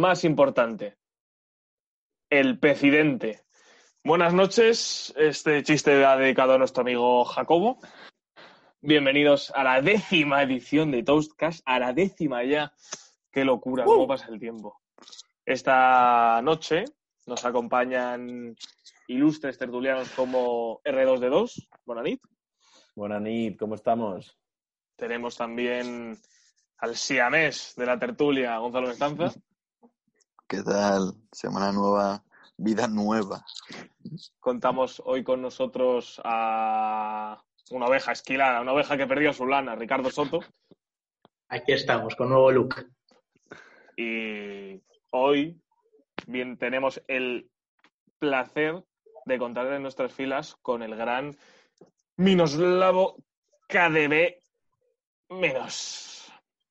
más 0.00 0.24
importante? 0.24 0.96
El 2.30 2.58
pecidente. 2.58 3.44
Buenas 4.02 4.32
noches. 4.32 5.12
Este 5.16 5.62
chiste 5.62 6.00
va 6.02 6.16
dedicado 6.16 6.54
a 6.54 6.58
nuestro 6.58 6.80
amigo 6.80 7.24
Jacobo. 7.26 7.78
Bienvenidos 8.80 9.52
a 9.54 9.62
la 9.62 9.82
décima 9.82 10.42
edición 10.42 10.90
de 10.90 11.02
Toastcast, 11.02 11.60
a 11.66 11.78
la 11.78 11.92
décima 11.92 12.42
ya. 12.44 12.72
Qué 13.30 13.44
locura, 13.44 13.84
cómo 13.84 14.08
pasa 14.08 14.28
el 14.30 14.40
tiempo. 14.40 14.80
Esta 15.44 16.40
noche 16.42 16.86
nos 17.26 17.44
acompañan 17.44 18.56
ilustres 19.06 19.58
tertulianos 19.58 20.08
como 20.10 20.80
R2D2, 20.82 21.68
Bonanit. 21.84 22.22
Buenas 22.96 23.20
nit, 23.20 23.58
¿cómo 23.58 23.74
estamos? 23.74 24.38
Tenemos 24.96 25.36
también 25.36 26.18
al 26.78 26.96
siamés 26.96 27.74
de 27.76 27.86
la 27.86 27.98
tertulia, 27.98 28.56
Gonzalo 28.56 28.88
Mestanza. 28.88 29.32
¿Qué 30.50 30.64
tal? 30.64 31.14
Semana 31.30 31.70
nueva, 31.70 32.24
vida 32.56 32.88
nueva. 32.88 33.44
Contamos 34.40 35.00
hoy 35.06 35.22
con 35.22 35.40
nosotros 35.40 36.20
a 36.24 37.40
una 37.70 37.86
oveja 37.86 38.10
esquilada, 38.10 38.60
una 38.60 38.72
oveja 38.72 38.96
que 38.96 39.06
perdió 39.06 39.32
su 39.32 39.46
lana, 39.46 39.76
Ricardo 39.76 40.10
Soto. 40.10 40.40
Aquí 41.46 41.70
estamos, 41.70 42.16
con 42.16 42.30
nuevo 42.30 42.50
look. 42.50 42.84
Y 43.96 44.82
hoy 45.10 45.62
bien 46.26 46.58
tenemos 46.58 47.00
el 47.06 47.48
placer 48.18 48.82
de 49.26 49.38
contar 49.38 49.72
en 49.72 49.82
nuestras 49.82 50.12
filas 50.12 50.56
con 50.62 50.82
el 50.82 50.96
gran 50.96 51.36
Minoslavo 52.16 53.18
KDB 53.68 54.34
menos. 55.28 56.19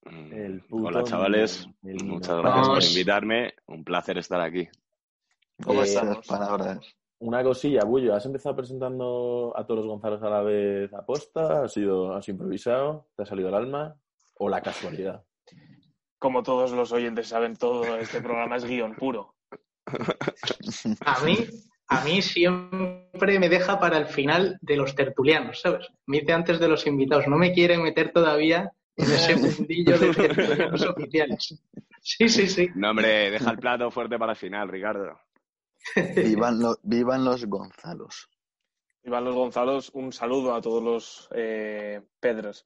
El 0.04 0.62
puto 0.62 0.84
Mm, 0.84 0.86
Hola 0.86 1.04
chavales, 1.04 1.68
el 1.84 2.04
muchas 2.06 2.38
gracias 2.38 2.68
por 2.68 2.84
invitarme. 2.84 3.54
Un 3.68 3.84
placer 3.84 4.18
estar 4.18 4.42
aquí. 4.42 4.68
¿Cómo 5.64 5.84
Eh, 5.84 5.96
palabras. 6.28 6.96
Una 7.20 7.44
cosilla, 7.44 7.84
Bullo, 7.84 8.16
¿has 8.16 8.26
empezado 8.26 8.56
presentando 8.56 9.54
a 9.56 9.66
todos 9.66 9.80
los 9.80 9.88
Gonzalos 9.88 10.24
a 10.24 10.30
la 10.30 10.42
vez 10.42 10.94
aposta? 10.94 11.64
¿Has, 11.64 11.74
sido, 11.74 12.14
¿Has 12.16 12.30
improvisado? 12.30 13.10
¿Te 13.16 13.24
ha 13.24 13.26
salido 13.26 13.50
el 13.50 13.56
alma? 13.56 13.96
¿O 14.36 14.48
la 14.48 14.62
casualidad? 14.62 15.26
Como 16.18 16.44
todos 16.44 16.72
los 16.72 16.94
oyentes 16.94 17.28
saben, 17.28 17.58
todo 17.58 17.98
este 17.98 18.22
programa 18.22 18.56
es 18.56 18.64
guion 18.64 18.96
puro. 18.96 19.36
A 21.02 21.24
mí, 21.26 21.36
a 21.88 22.06
mí 22.06 22.22
siempre 22.22 23.38
me 23.40 23.50
deja 23.50 23.80
para 23.80 23.98
el 23.98 24.06
final 24.06 24.58
de 24.62 24.78
los 24.78 24.96
tertulianos, 24.96 25.60
¿sabes? 25.60 25.90
Me 26.06 26.22
dice 26.22 26.32
antes 26.32 26.60
de 26.60 26.70
los 26.70 26.88
invitados, 26.88 27.28
no 27.28 27.38
me 27.38 27.52
quiere 27.52 27.78
meter 27.78 28.14
todavía 28.14 28.72
en 29.06 29.12
ese 29.14 29.36
mundillo 29.36 29.98
de 29.98 30.14
tertulianos 30.14 30.86
oficiales. 30.86 31.62
Sí, 32.02 32.30
sí, 32.30 32.48
sí. 32.48 32.68
No, 32.76 32.92
hombre, 32.92 33.32
deja 33.32 33.52
el 33.52 33.58
plato 33.60 33.92
fuerte 33.92 34.18
para 34.18 34.34
el 34.34 34.38
final, 34.38 34.70
Ricardo. 34.70 35.20
Vivan, 36.16 36.60
lo- 36.60 36.78
vivan 36.84 37.24
los 37.26 37.46
Gonzalos. 37.46 38.30
Iván 39.04 39.24
Los 39.24 39.34
Gonzalos, 39.36 39.90
un 39.94 40.12
saludo 40.12 40.54
a 40.54 40.62
todos 40.62 40.84
los 40.84 41.30
eh, 41.34 42.02
Pedros 42.20 42.66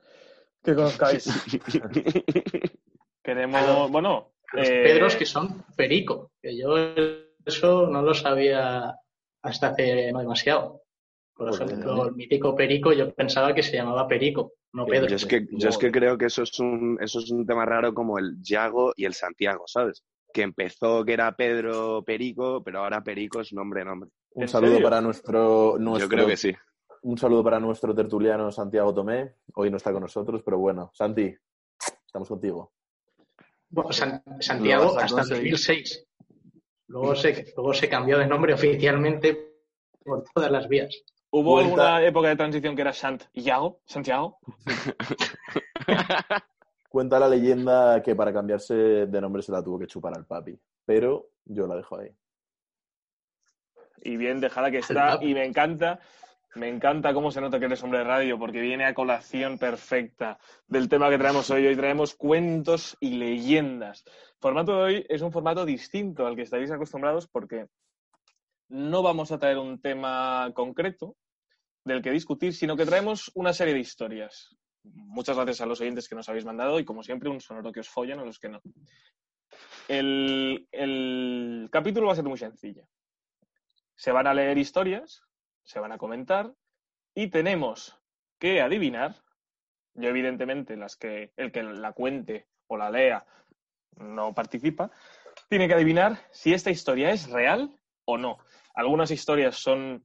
que 0.64 0.74
conozcáis. 0.74 1.28
Queremos, 3.24 3.92
bueno, 3.92 4.34
Los 4.52 4.68
eh, 4.68 4.82
Pedros 4.84 5.16
que 5.16 5.26
son 5.26 5.64
Perico, 5.76 6.32
que 6.42 6.58
yo 6.58 6.76
eso 7.46 7.88
no 7.88 8.02
lo 8.02 8.14
sabía 8.14 8.96
hasta 9.42 9.68
hace 9.68 10.12
no 10.12 10.20
demasiado. 10.20 10.82
Por 11.36 11.50
Pues 11.50 11.62
ejemplo, 11.62 11.96
bien. 11.96 12.08
el 12.08 12.16
mítico 12.16 12.56
Perico 12.56 12.94
yo 12.94 13.14
pensaba 13.14 13.54
que 13.54 13.64
se 13.64 13.76
llamaba 13.78 14.08
Perico, 14.08 14.54
no 14.74 14.86
Pedro. 14.86 15.08
Yo 15.08 15.16
es 15.16 15.26
que, 15.26 15.48
yo 15.52 15.70
es 15.70 15.78
que 15.78 15.92
creo 15.92 16.18
que 16.18 16.26
eso 16.26 16.44
es, 16.44 16.60
un, 16.60 16.98
eso 17.02 17.20
es 17.20 17.30
un 17.32 17.46
tema 17.46 17.66
raro 17.66 17.94
como 17.94 18.18
el 18.20 18.42
Yago 18.42 18.94
y 18.96 19.06
el 19.06 19.14
Santiago, 19.14 19.64
¿sabes? 19.68 20.04
Que 20.34 20.42
empezó 20.42 21.06
que 21.06 21.14
era 21.14 21.36
Pedro 21.36 22.04
Perico, 22.04 22.64
pero 22.64 22.80
ahora 22.80 23.04
Perico 23.04 23.40
es 23.42 23.54
nombre, 23.54 23.86
nombre. 23.86 24.10
Un 24.32 24.44
¿En 24.44 24.50
saludo 24.50 24.72
serio? 24.74 24.84
para 24.90 25.00
nuestro, 25.02 25.78
nuestro- 25.80 26.06
Yo 26.08 26.10
creo 26.10 26.28
que 26.28 26.38
sí. 26.38 26.54
Un 27.04 27.18
saludo 27.18 27.44
para 27.44 27.60
nuestro 27.60 27.94
tertuliano 27.94 28.52
Santiago 28.52 28.94
Tomé. 28.94 29.36
Hoy 29.56 29.70
no 29.70 29.78
está 29.78 29.92
con 29.92 30.02
nosotros, 30.02 30.42
pero 30.44 30.58
bueno, 30.58 30.90
Santi, 30.94 31.36
estamos 32.06 32.28
contigo. 32.30 32.72
Bueno, 33.70 33.92
San- 33.92 34.24
Santiago 34.40 34.98
hasta 34.98 35.06
el 35.06 35.12
conseguir. 35.12 35.52
2006. 35.52 36.08
Luego 36.88 37.16
se, 37.16 37.54
luego 37.56 37.74
se 37.74 37.90
cambió 37.90 38.18
de 38.20 38.28
nombre 38.28 38.54
oficialmente 38.54 39.54
por 40.04 40.24
todas 40.34 40.50
las 40.52 40.68
vías. 40.68 40.96
¿Hubo 41.36 41.54
Vuelta. 41.54 41.96
alguna 41.96 42.06
época 42.06 42.28
de 42.28 42.36
transición 42.36 42.76
que 42.76 42.84
era 42.84 42.94
Santiago? 42.94 43.80
¿Santiago? 43.86 44.38
Cuenta 46.90 47.18
la 47.18 47.28
leyenda 47.28 48.04
que 48.04 48.16
para 48.16 48.32
cambiarse 48.32 48.76
de 48.76 49.20
nombre 49.20 49.42
se 49.42 49.52
la 49.52 49.64
tuvo 49.64 49.80
que 49.80 49.88
chupar 49.88 50.16
al 50.16 50.28
papi, 50.28 50.56
pero 50.86 51.32
yo 51.46 51.66
la 51.66 51.76
dejo 51.76 51.98
ahí. 51.98 52.12
Y 54.04 54.16
bien, 54.16 54.40
dejada 54.42 54.70
que 54.70 54.78
está. 54.78 55.18
Y 55.24 55.34
me 55.34 55.44
encanta, 55.44 56.00
me 56.54 56.70
encanta 56.70 57.16
cómo 57.16 57.32
se 57.32 57.42
nota 57.42 57.58
que 57.58 57.66
eres 57.66 57.82
hombre 57.82 57.98
de 57.98 58.06
radio, 58.06 58.38
porque 58.38 58.62
viene 58.62 58.86
a 58.86 58.94
colación 58.94 59.58
perfecta 59.58 60.38
del 60.68 60.88
tema 60.88 61.10
que 61.10 61.18
traemos 61.18 61.50
hoy. 61.50 61.66
Hoy 61.66 61.76
traemos 61.76 62.14
cuentos 62.14 62.96
y 63.00 63.16
leyendas. 63.16 64.04
El 64.06 64.40
formato 64.40 64.78
de 64.78 64.84
hoy 64.84 65.06
es 65.10 65.24
un 65.24 65.32
formato 65.32 65.66
distinto 65.66 66.28
al 66.28 66.36
que 66.36 66.44
estáis 66.44 66.70
acostumbrados 66.70 67.28
porque 67.28 67.70
no 68.70 69.02
vamos 69.02 69.32
a 69.32 69.40
traer 69.40 69.58
un 69.58 69.82
tema 69.82 70.52
concreto 70.54 71.16
del 71.84 72.02
que 72.02 72.12
discutir, 72.12 72.54
sino 72.54 72.76
que 72.76 72.86
traemos 72.86 73.32
una 73.36 73.54
serie 73.54 73.74
de 73.74 73.80
historias. 73.80 74.56
Muchas 74.84 75.36
gracias 75.36 75.62
a 75.62 75.66
los 75.66 75.80
oyentes 75.82 76.08
que 76.08 76.16
nos 76.16 76.28
habéis 76.30 76.46
mandado 76.46 76.80
y, 76.80 76.86
como 76.86 77.04
siempre, 77.04 77.30
un 77.30 77.42
sonoro 77.42 77.72
que 77.72 77.80
os 77.80 77.90
follan 77.90 78.20
a 78.20 78.26
los 78.26 78.40
que 78.40 78.50
no. 78.50 78.62
El, 79.88 80.68
el 80.72 81.70
capítulo 81.72 82.08
va 82.08 82.14
a 82.14 82.16
ser 82.16 82.26
muy 82.26 82.38
sencillo. 82.38 82.88
Se 83.96 84.12
van 84.12 84.28
a 84.28 84.34
leer 84.34 84.58
historias, 84.58 85.24
se 85.64 85.80
van 85.80 85.92
a 85.92 85.98
comentar 85.98 86.54
y 87.16 87.28
tenemos 87.28 87.98
que 88.40 88.62
adivinar. 88.62 89.16
Yo, 89.94 90.10
evidentemente, 90.10 90.76
las 90.76 90.96
que 90.96 91.32
el 91.38 91.52
que 91.52 91.64
la 91.64 91.94
cuente 91.94 92.48
o 92.68 92.78
la 92.78 92.90
lea 92.90 93.26
no 93.98 94.34
participa, 94.34 94.92
tiene 95.50 95.68
que 95.68 95.76
adivinar 95.76 96.20
si 96.32 96.54
esta 96.54 96.72
historia 96.72 97.12
es 97.12 97.30
real 97.30 97.78
o 98.06 98.18
no. 98.18 98.40
Algunas 98.74 99.12
historias 99.12 99.56
son 99.56 100.04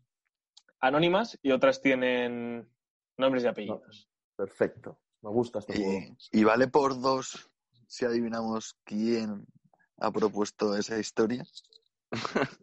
anónimas 0.80 1.38
y 1.42 1.50
otras 1.52 1.80
tienen 1.82 2.68
nombres 3.16 3.44
y 3.44 3.46
apellidos. 3.46 4.08
Perfecto. 4.36 4.98
Me 5.22 5.30
gusta 5.30 5.58
este 5.58 5.74
juego. 5.74 5.92
Y, 6.32 6.40
y 6.40 6.44
vale 6.44 6.68
por 6.68 7.00
dos 7.00 7.50
si 7.86 8.04
adivinamos 8.04 8.76
quién 8.84 9.46
ha 9.98 10.10
propuesto 10.12 10.76
esa 10.76 10.98
historia. 10.98 11.44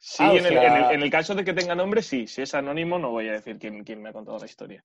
Sí, 0.00 0.22
Ah, 0.22 0.30
en, 0.30 0.46
el, 0.46 0.52
sea- 0.52 0.62
en 0.64 0.84
el- 0.84 0.90
en 0.92 1.02
el 1.02 1.10
caso 1.10 1.34
de 1.34 1.44
que 1.44 1.52
tenga 1.52 1.74
nombre, 1.74 2.02
sí. 2.02 2.28
Si 2.28 2.40
es 2.40 2.54
anónimo, 2.54 3.00
no 3.00 3.10
voy 3.10 3.28
a 3.28 3.32
decir 3.32 3.58
quién, 3.58 3.82
quién 3.82 4.00
me 4.00 4.10
ha 4.10 4.12
contado 4.12 4.38
la 4.38 4.46
historia. 4.46 4.84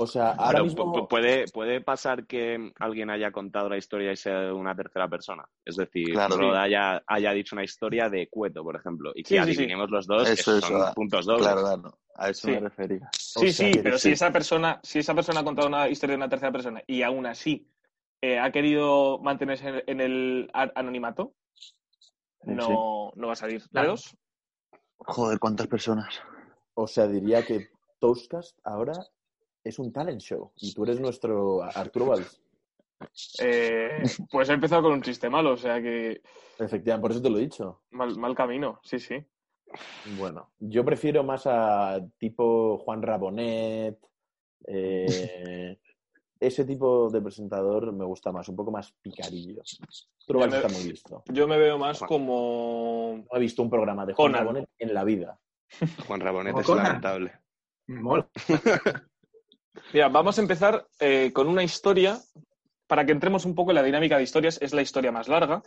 O 0.00 0.06
sea, 0.06 0.30
ahora 0.30 0.62
mismo... 0.62 0.92
pu- 0.94 1.08
puede, 1.08 1.46
puede 1.48 1.80
pasar 1.80 2.24
que 2.24 2.72
alguien 2.78 3.10
haya 3.10 3.32
contado 3.32 3.68
la 3.68 3.76
historia 3.78 4.12
y 4.12 4.16
sea 4.16 4.54
una 4.54 4.72
tercera 4.76 5.08
persona. 5.08 5.44
Es 5.64 5.74
decir, 5.74 6.12
Claro. 6.12 6.36
Rod 6.36 6.54
haya, 6.56 7.02
haya 7.04 7.32
dicho 7.32 7.56
una 7.56 7.64
historia 7.64 8.08
de 8.08 8.28
Cueto, 8.28 8.62
por 8.62 8.76
ejemplo, 8.76 9.10
y 9.14 9.24
que 9.24 9.28
Sí, 9.30 9.34
sí, 9.38 9.42
sí. 9.42 9.50
adivinemos 9.58 9.90
los 9.90 10.06
dos, 10.06 10.22
Eso, 10.28 10.52
que 10.52 10.58
eso, 10.58 10.66
son 10.68 10.82
ah, 10.82 10.92
puntos 10.94 11.26
dobles. 11.26 11.42
Claro, 11.48 11.62
claro. 11.62 11.98
A 12.14 12.30
eso 12.30 12.46
Sí. 12.46 12.52
me 12.54 12.60
refería. 12.60 13.06
o 13.06 13.40
Sí, 13.40 13.52
sea 13.52 13.72
sí, 13.72 13.80
pero 13.82 13.98
si 13.98 14.12
esa 14.12 14.30
persona, 14.32 14.78
si 14.84 15.00
esa 15.00 15.14
persona 15.16 15.40
ha 15.40 15.44
contado 15.44 15.66
una 15.66 15.88
historia 15.88 16.12
de 16.12 16.18
una 16.18 16.28
tercera 16.28 16.52
persona 16.52 16.80
y 16.86 17.02
aún 17.02 17.26
así 17.26 17.68
eh, 18.22 18.38
ha 18.38 18.52
querido 18.52 19.18
mantenerse 19.18 19.68
en- 19.68 19.82
en 19.88 20.00
el 20.00 20.50
anonimato, 20.76 21.34
no, 22.44 23.10
no 23.16 23.26
va 23.26 23.32
a 23.32 23.36
salir. 23.36 23.62
Claro. 23.70 23.96
Joder, 24.98 25.38
¿cuántas 25.38 25.66
personas? 25.66 26.20
O 26.74 26.86
sea, 26.86 27.06
diría 27.08 27.44
que 27.44 27.68
Toastcast 27.98 28.58
ahora 28.64 28.92
es 29.68 29.78
un 29.78 29.92
talent 29.92 30.20
show 30.20 30.50
y 30.56 30.72
tú 30.74 30.84
eres 30.84 31.00
nuestro 31.00 31.62
Arturo 31.62 32.06
Valls. 32.10 32.40
Eh, 33.40 34.02
pues 34.30 34.48
he 34.48 34.54
empezado 34.54 34.82
con 34.82 34.92
un 34.92 35.02
chiste 35.02 35.30
malo, 35.30 35.52
o 35.52 35.56
sea 35.56 35.80
que 35.80 36.20
Efectivamente, 36.58 37.02
por 37.02 37.10
eso 37.12 37.22
te 37.22 37.30
lo 37.30 37.38
he 37.38 37.42
dicho. 37.42 37.82
mal, 37.90 38.16
mal 38.18 38.34
camino, 38.34 38.80
sí, 38.82 38.98
sí. 38.98 39.24
Bueno, 40.16 40.50
yo 40.58 40.84
prefiero 40.84 41.22
más 41.22 41.46
a 41.46 42.00
tipo 42.18 42.78
Juan 42.78 43.02
Rabonet. 43.02 43.98
eh, 44.66 45.78
ese 46.40 46.64
tipo 46.64 47.10
de 47.10 47.20
presentador 47.20 47.92
me 47.92 48.04
gusta 48.04 48.30
más, 48.32 48.48
un 48.48 48.56
poco 48.56 48.70
más 48.70 48.92
picarillo. 49.02 49.60
Arturo 50.20 50.38
Valls 50.40 50.54
Ya 50.54 50.60
me- 50.60 50.66
está 50.66 50.78
muy 50.80 50.88
listo. 50.90 51.22
Yo 51.26 51.48
me 51.48 51.58
veo 51.58 51.78
más 51.78 51.98
Juan. 51.98 52.08
como... 52.08 53.24
No 53.30 53.36
he 53.36 53.40
visto 53.40 53.62
un 53.62 53.70
programa 53.70 54.06
de 54.06 54.14
Juan 54.14 54.32
Conan. 54.32 54.46
Rabonet 54.46 54.68
en 54.78 54.94
la 54.94 55.04
vida. 55.04 55.38
Juan 56.06 56.20
Rabonet 56.20 56.52
Como 56.52 56.60
es 56.60 56.66
Conan. 56.66 56.84
lamentable. 56.84 57.32
Me 57.88 58.00
mola. 58.00 58.28
Mira, 59.92 60.08
vamos 60.08 60.38
a 60.38 60.42
empezar 60.42 60.86
eh, 61.00 61.32
con 61.32 61.48
una 61.48 61.62
historia 61.62 62.18
para 62.86 63.04
que 63.04 63.12
entremos 63.12 63.44
un 63.44 63.54
poco 63.54 63.70
en 63.70 63.76
la 63.76 63.82
dinámica 63.82 64.16
de 64.16 64.24
historias. 64.24 64.58
Es 64.60 64.72
la 64.72 64.82
historia 64.82 65.12
más 65.12 65.28
larga 65.28 65.62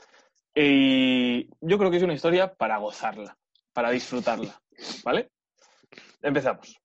y 0.54 1.48
yo 1.62 1.78
creo 1.78 1.90
que 1.92 1.98
es 1.98 2.04
una 2.04 2.14
historia 2.14 2.54
para 2.54 2.78
gozarla, 2.78 3.38
para 3.74 3.92
disfrutarla. 3.92 4.62
¿Vale? 5.04 5.32
Empezamos. 6.22 6.78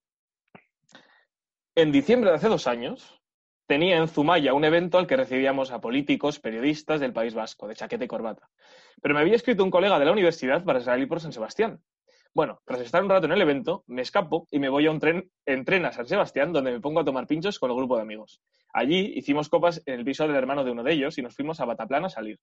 En 1.74 1.92
diciembre 1.92 2.30
de 2.30 2.36
hace 2.36 2.48
dos 2.48 2.66
años, 2.66 3.20
tenía 3.66 3.96
en 3.96 4.08
Zumaya 4.08 4.54
un 4.54 4.64
evento 4.64 4.98
al 4.98 5.06
que 5.06 5.16
recibíamos 5.16 5.70
a 5.70 5.80
políticos, 5.80 6.38
periodistas 6.38 7.00
del 7.00 7.12
País 7.12 7.34
Vasco, 7.34 7.66
de 7.68 7.74
chaqueta 7.74 8.04
y 8.04 8.08
corbata. 8.08 8.48
Pero 9.02 9.14
me 9.14 9.20
había 9.20 9.36
escrito 9.36 9.64
un 9.64 9.70
colega 9.70 9.98
de 9.98 10.04
la 10.04 10.12
universidad 10.12 10.64
para 10.64 10.80
salir 10.80 11.08
por 11.08 11.20
San 11.20 11.32
Sebastián. 11.32 11.80
Bueno, 12.36 12.60
tras 12.66 12.82
estar 12.82 13.02
un 13.02 13.08
rato 13.08 13.24
en 13.24 13.32
el 13.32 13.40
evento, 13.40 13.82
me 13.86 14.02
escapo 14.02 14.46
y 14.50 14.58
me 14.58 14.68
voy 14.68 14.84
a 14.84 14.90
un 14.90 15.00
tren, 15.00 15.30
en 15.46 15.64
tren 15.64 15.86
a 15.86 15.92
San 15.92 16.06
Sebastián, 16.06 16.52
donde 16.52 16.70
me 16.70 16.80
pongo 16.82 17.00
a 17.00 17.04
tomar 17.06 17.26
pinchos 17.26 17.58
con 17.58 17.70
el 17.70 17.76
grupo 17.78 17.96
de 17.96 18.02
amigos. 18.02 18.42
Allí 18.74 19.14
hicimos 19.16 19.48
copas 19.48 19.82
en 19.86 19.94
el 19.94 20.04
piso 20.04 20.26
del 20.26 20.36
hermano 20.36 20.62
de 20.62 20.70
uno 20.70 20.82
de 20.82 20.92
ellos 20.92 21.16
y 21.16 21.22
nos 21.22 21.34
fuimos 21.34 21.60
a 21.60 21.64
Bataplan 21.64 22.04
a 22.04 22.10
salir. 22.10 22.38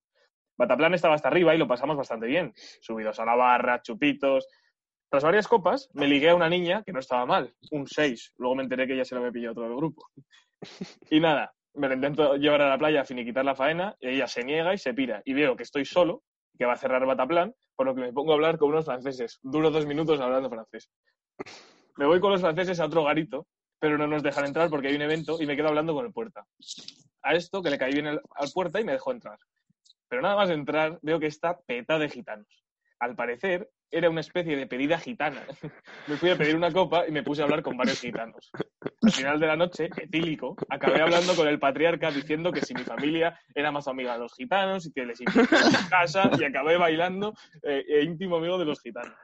Bataplan 0.58 0.96
estaba 0.96 1.14
hasta 1.14 1.28
arriba 1.28 1.54
y 1.54 1.60
lo 1.60 1.68
pasamos 1.68 1.96
bastante 1.96 2.26
bien. 2.26 2.54
Subidos 2.82 3.20
a 3.20 3.26
la 3.26 3.36
barra, 3.36 3.84
chupitos. 3.84 4.48
Tras 5.12 5.24
varias 5.24 5.48
copas, 5.48 5.92
me 5.94 6.08
ligué 6.08 6.30
a 6.32 6.36
una 6.36 6.50
niña 6.50 6.82
que 6.84 6.92
no 6.92 6.98
estaba 6.98 7.28
mal, 7.28 7.54
un 7.70 7.86
6. 7.86 8.34
Luego 8.38 8.56
me 8.56 8.64
enteré 8.64 8.88
que 8.88 8.96
ella 8.96 9.06
se 9.06 9.14
lo 9.14 9.22
había 9.22 9.32
pillado 9.32 9.54
todo 9.54 9.68
el 9.68 9.76
grupo. 9.76 10.08
Y 11.12 11.20
nada, 11.20 11.54
me 11.76 11.88
la 11.88 11.94
intento 11.94 12.36
llevar 12.38 12.64
a 12.64 12.70
la 12.70 12.80
playa 12.80 13.02
a 13.02 13.06
finiquitar 13.06 13.46
la 13.46 13.54
faena, 13.54 13.96
y 14.00 14.08
ella 14.08 14.26
se 14.26 14.44
niega 14.44 14.74
y 14.74 14.80
se 14.80 14.96
pira. 14.96 15.22
Y 15.24 15.36
veo 15.36 15.56
que 15.56 15.62
estoy 15.62 15.86
solo, 15.86 16.24
que 16.58 16.66
va 16.66 16.74
a 16.74 16.78
cerrar 16.78 17.06
Bataplan, 17.06 17.54
por 17.76 17.88
lo 17.88 17.96
que 17.96 18.02
me 18.02 18.14
pongo 18.14 18.32
a 18.32 18.36
hablar 18.36 18.58
con 18.58 18.70
unos 18.70 18.86
franceses. 18.86 19.40
Duro 19.42 19.72
dos 19.72 19.86
minutos 19.86 20.20
hablando 20.20 20.50
francés. 20.50 20.90
Me 21.98 22.06
voy 22.06 22.20
con 22.20 22.32
los 22.32 22.42
franceses 22.42 22.80
a 22.80 22.86
otro 22.86 23.04
garito, 23.04 23.48
pero 23.80 23.98
no 23.98 24.08
nos 24.08 24.24
dejan 24.24 24.46
entrar 24.46 24.70
porque 24.70 24.88
hay 24.88 24.96
un 24.96 25.02
evento 25.02 25.42
y 25.42 25.46
me 25.46 25.56
quedo 25.56 25.68
hablando 25.68 25.94
con 25.94 26.06
el 26.06 26.14
puerta. 26.14 26.46
A 27.22 27.36
esto 27.36 27.62
que 27.62 27.70
le 27.70 27.78
caí 27.78 27.94
bien 27.94 28.08
al 28.08 28.52
puerta 28.54 28.80
y 28.80 28.84
me 28.84 28.94
dejó 28.94 29.12
entrar. 29.12 29.38
Pero 30.08 30.22
nada 30.22 30.36
más 30.36 30.50
entrar, 30.50 31.00
veo 31.02 31.20
que 31.20 31.28
está 31.28 31.60
peta 31.62 31.98
de 31.98 32.10
gitanos. 32.10 32.66
Al 33.00 33.16
parecer, 33.16 33.70
era 33.94 34.10
una 34.10 34.22
especie 34.22 34.58
de 34.58 34.66
pedida 34.68 34.98
gitana. 34.98 35.44
Me 36.08 36.18
fui 36.18 36.32
a 36.32 36.36
pedir 36.36 36.56
una 36.56 36.72
copa 36.72 37.08
y 37.08 37.12
me 37.12 37.24
puse 37.24 37.42
a 37.42 37.46
hablar 37.46 37.62
con 37.62 37.78
varios 37.78 38.02
gitanos. 38.02 38.52
Al 39.02 39.12
final 39.12 39.40
de 39.40 39.48
la 39.48 39.56
noche, 39.56 39.90
etílico, 39.98 40.56
acabé 40.70 41.02
hablando 41.02 41.36
con 41.36 41.48
el 41.48 41.60
patriarca 41.60 42.12
diciendo 42.12 42.52
que 42.52 42.62
si 42.62 42.74
mi 42.74 42.84
familia 42.84 43.40
era 43.54 43.72
más 43.72 43.88
amiga 43.88 44.14
de 44.14 44.20
los 44.20 44.34
gitanos 44.34 44.86
y 44.88 44.92
que 44.92 45.06
les 45.06 45.22
invitaba 45.22 45.68
a 45.68 45.90
casa 45.90 46.32
y 46.38 46.44
acabé 46.44 46.78
bailando 46.78 47.34
eh, 47.62 47.86
e 47.88 48.04
íntimo 48.04 48.38
amigo 48.38 48.58
de 48.58 48.66
los 48.66 48.82
gitanos. 48.82 49.16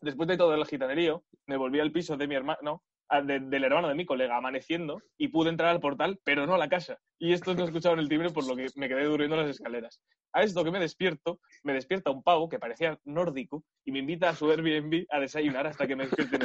Después 0.00 0.28
de 0.28 0.36
todo 0.36 0.54
el 0.54 0.66
gitanerío, 0.66 1.24
me 1.46 1.56
volví 1.56 1.80
al 1.80 1.92
piso 1.92 2.16
de 2.16 2.26
mi 2.26 2.34
hermano, 2.34 2.82
de- 3.24 3.40
del 3.40 3.64
hermano 3.64 3.88
de 3.88 3.94
mi 3.94 4.04
colega, 4.04 4.36
amaneciendo, 4.36 5.00
y 5.16 5.28
pude 5.28 5.50
entrar 5.50 5.70
al 5.70 5.80
portal, 5.80 6.18
pero 6.24 6.46
no 6.46 6.54
a 6.54 6.58
la 6.58 6.68
casa. 6.68 6.98
Y 7.18 7.32
estos 7.32 7.56
no 7.56 7.64
escuchaban 7.64 7.98
el 7.98 8.08
timbre, 8.08 8.30
por 8.30 8.46
lo 8.46 8.56
que 8.56 8.66
me 8.76 8.88
quedé 8.88 9.04
durmiendo 9.04 9.36
en 9.36 9.42
las 9.42 9.50
escaleras. 9.50 10.00
A 10.32 10.42
esto 10.42 10.64
que 10.64 10.70
me 10.70 10.80
despierto, 10.80 11.40
me 11.62 11.72
despierta 11.72 12.10
un 12.10 12.22
pavo 12.22 12.48
que 12.48 12.58
parecía 12.58 12.98
nórdico 13.04 13.64
y 13.84 13.92
me 13.92 14.00
invita 14.00 14.28
a 14.28 14.34
su 14.34 14.50
Airbnb 14.50 15.06
a 15.10 15.20
desayunar 15.20 15.66
hasta 15.66 15.86
que 15.86 15.96
me 15.96 16.04
despierten. 16.06 16.40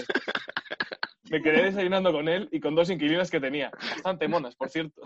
Me 1.30 1.42
quedé 1.42 1.64
desayunando 1.64 2.12
con 2.12 2.28
él 2.28 2.50
y 2.52 2.60
con 2.60 2.76
dos 2.76 2.90
inquilinas 2.90 3.32
que 3.32 3.40
tenía, 3.40 3.72
bastante 3.72 4.28
monas, 4.28 4.56
por 4.56 4.70
cierto. 4.70 5.02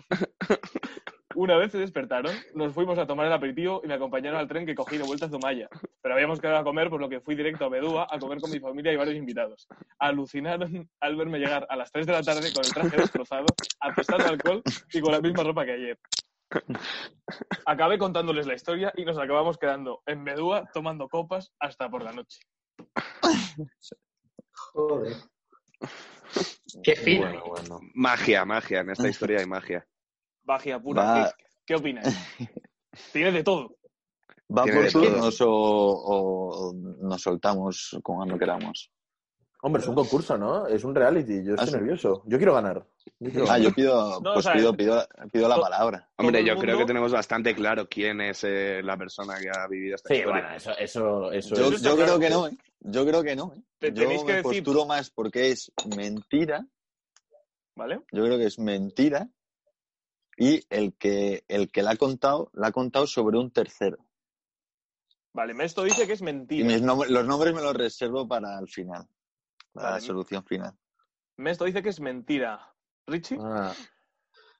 Una 1.36 1.58
vez 1.58 1.72
se 1.72 1.78
despertaron, 1.78 2.34
nos 2.54 2.74
fuimos 2.74 2.98
a 2.98 3.06
tomar 3.06 3.28
el 3.28 3.34
aperitivo 3.34 3.82
y 3.84 3.88
me 3.88 3.94
acompañaron 3.96 4.40
al 4.40 4.48
tren 4.48 4.66
que 4.66 4.74
cogí 4.74 4.98
de 4.98 5.04
vuelta 5.04 5.26
a 5.26 5.30
Zumaya. 5.30 5.68
Pero 6.06 6.14
habíamos 6.14 6.40
quedado 6.40 6.60
a 6.60 6.64
comer, 6.64 6.88
por 6.92 7.02
lo 7.02 7.10
que 7.10 7.20
fui 7.20 7.34
directo 7.34 7.66
a 7.66 7.70
Bedúa 7.70 8.06
a 8.08 8.20
comer 8.20 8.40
con 8.40 8.52
mi 8.52 8.60
familia 8.60 8.94
y 8.94 8.96
varios 8.96 9.16
invitados. 9.16 9.68
Alucinaron 9.98 10.88
al 11.00 11.16
verme 11.16 11.40
llegar 11.40 11.66
a 11.68 11.76
las 11.76 11.92
3 11.92 12.06
de 12.06 12.14
la 12.14 12.22
tarde 12.22 12.54
con 12.54 12.64
el 12.64 12.72
traje 12.72 12.96
destrozado, 12.96 13.48
apestando 13.80 14.24
a 14.26 14.30
alcohol 14.30 14.62
y 14.94 15.02
con 15.02 15.12
la 15.14 15.20
misma 15.20 15.42
ropa 15.42 15.66
que 15.66 15.72
ayer. 15.72 16.00
Acabé 17.66 17.98
contándoles 17.98 18.46
la 18.46 18.54
historia 18.54 18.94
y 18.96 19.04
nos 19.04 19.18
acabamos 19.18 19.58
quedando 19.58 20.04
en 20.06 20.24
Bedúa 20.24 20.70
tomando 20.72 21.10
copas 21.10 21.52
hasta 21.60 21.90
por 21.90 22.04
la 22.04 22.12
noche. 22.12 22.40
Joder. 24.74 25.16
Qué 26.84 26.96
fino. 26.98 27.26
Bueno, 27.26 27.46
bueno. 27.48 27.80
Magia, 27.96 28.46
magia. 28.46 28.82
En 28.82 28.92
esta 28.92 29.10
historia 29.10 29.40
hay 29.40 29.48
magia. 29.48 29.88
Magia 30.44 30.80
pura. 30.80 31.04
Va. 31.04 31.34
¿Qué, 31.36 31.46
qué 31.66 31.76
opinas? 31.78 32.16
Tiene 33.12 33.32
de 33.32 33.44
todo. 33.44 33.76
¿Va 34.50 34.64
por 34.66 34.88
turnos 34.92 35.42
o, 35.42 35.48
o 35.50 36.74
nos 36.74 37.22
soltamos 37.22 37.98
cuando 38.04 38.38
queramos? 38.38 38.92
Hombre, 39.64 39.82
es 39.82 39.88
un 39.88 39.96
concurso, 39.96 40.38
¿no? 40.38 40.68
Es 40.68 40.84
un 40.84 40.94
reality. 40.94 41.44
Yo 41.44 41.56
estoy 41.56 41.58
Ah, 41.58 41.66
sí. 41.66 41.72
nervioso. 41.74 42.22
Yo 42.28 42.38
quiero 42.38 42.54
ganar. 42.54 42.86
Yo 43.20 43.32
quiero 43.32 43.50
Ah, 43.50 43.58
yo 43.58 43.72
pido, 43.74 44.22
No, 44.22 44.34
pues 44.34 44.38
o 44.38 44.42
sea, 44.44 44.54
pido, 44.54 44.74
pido, 44.78 45.08
pido 45.32 45.48
la 45.48 45.56
to- 45.56 45.62
palabra. 45.62 46.08
Hombre, 46.18 46.46
yo 46.46 46.56
creo 46.60 46.78
que 46.78 46.86
tenemos 46.86 47.12
bastante 47.12 47.56
claro 47.56 47.88
quién 47.90 48.22
es 48.22 48.44
eh, 48.44 48.82
la 48.84 48.96
persona 48.96 49.40
que 49.40 49.50
ha 49.50 49.68
vivido 49.68 49.96
esta 49.96 50.10
Sí, 50.10 50.16
historia. 50.20 50.42
bueno, 50.42 50.56
eso, 50.56 50.72
eso, 50.78 51.32
eso 51.32 51.56
Yo, 51.56 51.72
es. 51.72 51.82
yo 51.82 51.96
claro. 51.96 52.18
creo 52.18 52.20
que 52.20 52.30
no, 52.30 52.48
¿eh? 52.48 52.58
Yo 52.82 53.06
creo 53.08 53.24
que 53.24 53.36
no. 53.36 53.54
¿eh? 53.56 53.64
Te 53.80 53.88
Yo 53.92 54.02
tenéis 54.04 54.22
que 54.24 54.28
me 54.34 54.44
decir- 54.44 54.64
posturo 54.64 54.86
más 54.86 55.10
porque 55.10 55.50
es 55.50 55.72
mentira. 55.98 56.64
¿Vale? 57.76 58.02
Yo 58.12 58.24
creo 58.24 58.38
que 58.38 58.46
es 58.46 58.60
mentira. 58.60 59.28
Y 60.38 60.62
el 60.70 60.94
que, 60.94 61.44
el 61.48 61.72
que 61.72 61.82
la 61.82 61.92
ha 61.92 61.96
contado, 61.96 62.52
la 62.54 62.68
ha 62.68 62.72
contado 62.72 63.08
sobre 63.08 63.40
un 63.40 63.50
tercero. 63.52 63.98
Vale, 65.36 65.54
esto 65.66 65.84
dice 65.84 66.08
que 66.08 66.14
es 66.14 66.22
Y 66.22 66.24
mentira. 66.24 66.66
mis 66.66 66.82
nom- 66.82 67.06
los 67.10 67.26
nombres 67.26 67.54
me 67.54 67.62
los 67.62 67.76
reservo 67.76 68.26
para 68.26 68.58
el 68.58 68.70
final. 68.70 69.06
Para 69.74 69.90
Vale. 69.90 70.02
la 70.02 70.08
solución 70.08 70.46
final. 70.46 70.74
Esto 71.38 71.66
dice 71.66 71.84
que 71.84 71.90
es 71.90 72.00
mentira. 72.00 72.74
¿Richie? 73.06 73.38
Ah, 73.42 73.74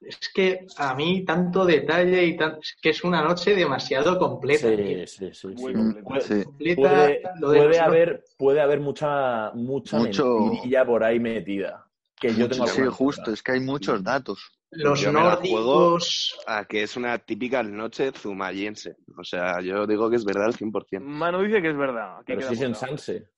Es 0.02 0.18
que 0.34 0.66
a 0.76 0.94
mí 0.94 1.24
tanto 1.24 1.64
detalle 1.64 2.22
y 2.26 2.36
tan... 2.36 2.58
es 2.58 2.76
que 2.82 2.90
es 2.90 3.02
una 3.02 3.22
noche 3.22 3.54
demasiado 3.54 4.18
completa. 4.18 4.68
sí, 4.68 5.06
sí, 5.06 5.30
sí. 5.32 5.46
Muy 5.48 5.72
sí. 5.72 5.78
completo. 5.78 6.04
Puede, 6.06 6.20
Sí. 6.20 6.44
Completa, 6.44 7.32
puede- 7.40 7.80
haber, 7.80 8.24
puede 8.36 8.60
haber 8.60 8.80
mucha, 8.80 9.52
mucha 9.54 9.96
Mucho- 9.98 10.38
mentirilla 10.40 10.84
por 10.84 11.02
ahí 11.02 11.18
metida. 11.18 11.88
Que 12.20 12.34
yo 12.34 12.46
tengo 12.48 12.66
sí, 12.66 12.82
justo. 12.90 13.32
Es 13.32 13.42
que 13.42 13.52
hay 13.52 13.60
muchos 13.60 14.04
datos. 14.04 14.52
Los 14.70 15.00
Yo 15.00 15.12
me 15.12 15.20
la 15.20 15.30
nórdicos. 15.30 16.38
A 16.46 16.64
que 16.64 16.82
es 16.82 16.96
una 16.96 17.18
típica 17.18 17.62
noche 17.62 18.12
zumayense. 18.12 18.96
O 19.16 19.24
sea, 19.24 19.60
yo 19.60 19.86
digo 19.86 20.10
que 20.10 20.16
es 20.16 20.24
verdad 20.24 20.46
al 20.46 20.54
100%. 20.54 21.00
Manu 21.00 21.42
dice 21.42 21.62
que 21.62 21.70
es 21.70 21.76
verdad. 21.76 22.18
Aquí 22.18 22.34
Pero 22.34 22.48
es. 22.48 22.78
Sanse. 22.78 23.28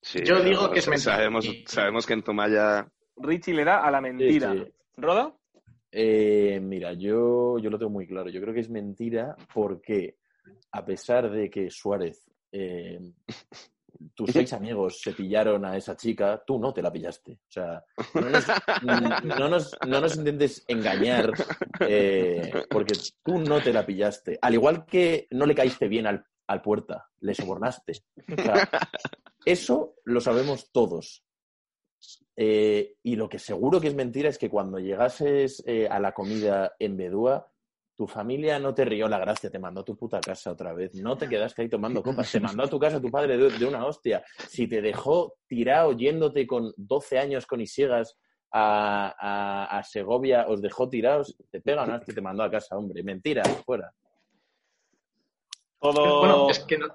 Sí, 0.00 0.20
Yo 0.24 0.42
digo 0.42 0.70
que 0.70 0.80
es 0.80 0.88
mentira. 0.88 1.14
Sabemos, 1.16 1.48
sabemos 1.66 2.06
que 2.06 2.12
en 2.14 2.22
Zumaya... 2.24 2.88
Richie 3.16 3.54
le 3.54 3.64
da 3.64 3.84
a 3.84 3.90
la 3.90 3.98
Sí, 3.98 4.04
mentira. 4.04 4.52
sí. 4.52 4.72
¿Roda? 4.96 5.32
Eh, 5.92 6.58
mira, 6.60 6.92
yo, 6.94 7.58
yo 7.58 7.70
lo 7.70 7.78
tengo 7.78 7.90
muy 7.92 8.06
claro. 8.06 8.30
Yo 8.30 8.40
creo 8.40 8.54
que 8.54 8.60
es 8.60 8.70
mentira 8.70 9.36
porque, 9.52 10.16
a 10.72 10.84
pesar 10.84 11.30
de 11.30 11.48
que 11.50 11.70
Suárez, 11.70 12.26
eh, 12.50 12.98
tus 14.14 14.30
seis 14.30 14.52
amigos 14.52 15.00
se 15.00 15.12
pillaron 15.12 15.64
a 15.64 15.76
esa 15.76 15.96
chica, 15.96 16.42
tú 16.46 16.58
no 16.58 16.72
te 16.72 16.82
la 16.82 16.92
pillaste. 16.92 17.32
O 17.32 17.50
sea, 17.50 17.84
no 18.14 18.30
nos, 18.30 18.46
no 19.24 19.48
nos, 19.48 19.76
no 19.86 20.00
nos 20.00 20.16
intentes 20.16 20.64
engañar 20.68 21.32
eh, 21.80 22.52
porque 22.70 22.94
tú 23.22 23.38
no 23.38 23.60
te 23.62 23.72
la 23.72 23.86
pillaste. 23.86 24.38
Al 24.40 24.54
igual 24.54 24.86
que 24.86 25.26
no 25.30 25.46
le 25.46 25.54
caíste 25.54 25.88
bien 25.88 26.06
al, 26.06 26.24
al 26.46 26.62
puerta, 26.62 27.08
le 27.20 27.34
sobornaste. 27.34 27.92
O 28.38 28.42
sea, 28.42 28.68
eso 29.44 29.96
lo 30.04 30.20
sabemos 30.20 30.70
todos. 30.72 31.24
Eh, 32.36 32.96
y 33.02 33.16
lo 33.16 33.28
que 33.28 33.38
seguro 33.38 33.80
que 33.80 33.88
es 33.88 33.94
mentira 33.94 34.28
es 34.28 34.38
que 34.38 34.50
cuando 34.50 34.78
llegases 34.78 35.62
eh, 35.66 35.86
a 35.88 36.00
la 36.00 36.12
comida 36.12 36.74
en 36.78 36.96
Bedúa, 36.96 37.52
tu 37.96 38.06
familia 38.06 38.58
no 38.58 38.74
te 38.74 38.84
rió 38.84 39.06
la 39.08 39.18
gracia, 39.18 39.50
te 39.50 39.58
mandó 39.58 39.82
a 39.82 39.84
tu 39.84 39.96
puta 39.96 40.20
casa 40.20 40.50
otra 40.52 40.72
vez. 40.72 40.94
No 40.94 41.16
te 41.16 41.28
quedaste 41.28 41.62
ahí 41.62 41.68
tomando 41.68 42.02
copas, 42.02 42.30
te 42.32 42.40
mandó 42.40 42.62
a 42.64 42.68
tu 42.68 42.78
casa 42.78 43.00
tu 43.00 43.10
padre 43.10 43.36
de, 43.36 43.50
de 43.50 43.64
una 43.66 43.84
hostia. 43.86 44.24
Si 44.48 44.66
te 44.66 44.80
dejó 44.80 45.34
tirado 45.46 45.92
yéndote 45.92 46.46
con 46.46 46.72
12 46.76 47.18
años 47.18 47.46
con 47.46 47.60
Isiegas 47.60 48.16
a, 48.50 49.14
a- 49.18 49.78
a 49.78 49.82
Segovia, 49.84 50.46
os 50.48 50.60
dejó 50.62 50.88
tirados, 50.88 51.36
te 51.50 51.60
pega 51.60 51.84
una 51.84 51.96
hostia 51.96 52.12
y 52.12 52.14
te 52.14 52.20
mandó 52.20 52.42
a 52.42 52.50
casa, 52.50 52.76
hombre. 52.76 53.02
Mentira, 53.02 53.42
fuera. 53.64 53.92
Todo. 55.80 56.20
Bueno, 56.20 56.50
es 56.50 56.60
que 56.64 56.78
no, 56.78 56.86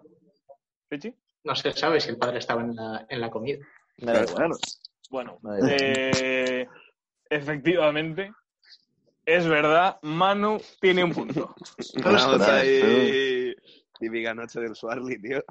no 1.43 1.55
se 1.55 1.71
sabe 1.73 1.99
si 1.99 2.09
el 2.09 2.17
padre 2.17 2.39
estaba 2.39 2.61
en 2.61 2.75
la, 2.75 3.05
en 3.09 3.21
la 3.21 3.29
comida. 3.29 3.59
Me 3.97 4.13
da 4.13 4.23
igual. 4.23 4.43
Bueno, 5.09 5.39
eh, 5.69 6.67
efectivamente, 7.29 8.31
es 9.27 9.46
verdad, 9.48 10.00
Manu 10.01 10.57
tiene 10.79 11.03
un 11.03 11.12
punto. 11.12 11.53
Típica 14.00 14.34
noche 14.34 14.60
del 14.62 14.75
Swarly, 14.75 15.19
tío. 15.22 15.43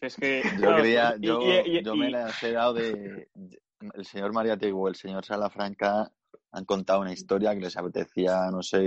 Es 0.00 0.14
que, 0.16 0.42
Yo 0.44 0.50
claro, 0.58 0.76
quería, 0.76 1.16
yo, 1.18 1.40
y- 1.42 1.78
y- 1.78 1.82
yo 1.82 1.94
y- 1.94 1.98
me 1.98 2.10
la 2.10 2.30
he 2.42 2.52
dado 2.52 2.74
de 2.74 3.28
el 3.94 4.04
señor 4.04 4.32
Mariate 4.32 4.70
o 4.72 4.88
el 4.88 4.94
señor 4.94 5.24
Salafranca 5.24 6.12
han 6.52 6.64
contado 6.64 7.00
una 7.00 7.12
historia 7.12 7.54
que 7.54 7.60
les 7.60 7.76
apetecía, 7.76 8.50
no 8.50 8.62
sé, 8.62 8.86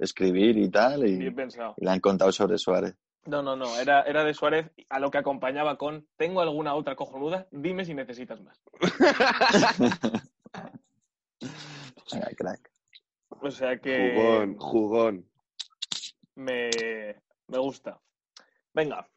escribir 0.00 0.56
y 0.58 0.70
tal, 0.70 1.06
y, 1.06 1.16
Bien 1.18 1.34
pensado. 1.34 1.74
y 1.76 1.84
la 1.84 1.92
han 1.92 2.00
contado 2.00 2.32
sobre 2.32 2.58
Suárez. 2.58 2.94
No, 3.26 3.42
no, 3.42 3.54
no, 3.56 3.78
era, 3.78 4.02
era 4.02 4.24
de 4.24 4.32
Suárez, 4.34 4.70
a 4.88 4.98
lo 4.98 5.10
que 5.10 5.18
acompañaba 5.18 5.76
con 5.76 6.06
¿tengo 6.16 6.40
alguna 6.40 6.74
otra 6.74 6.96
cojonuda? 6.96 7.46
Dime 7.50 7.84
si 7.84 7.94
necesitas 7.94 8.40
más. 8.40 8.60
Venga, 12.12 12.28
crack. 12.36 12.67
O 13.40 13.50
sea 13.50 13.78
que 13.78 14.14
Jugón, 14.14 14.56
jugón. 14.58 15.30
me, 16.34 16.70
me 17.46 17.58
gusta. 17.58 18.00
Venga, 18.74 19.08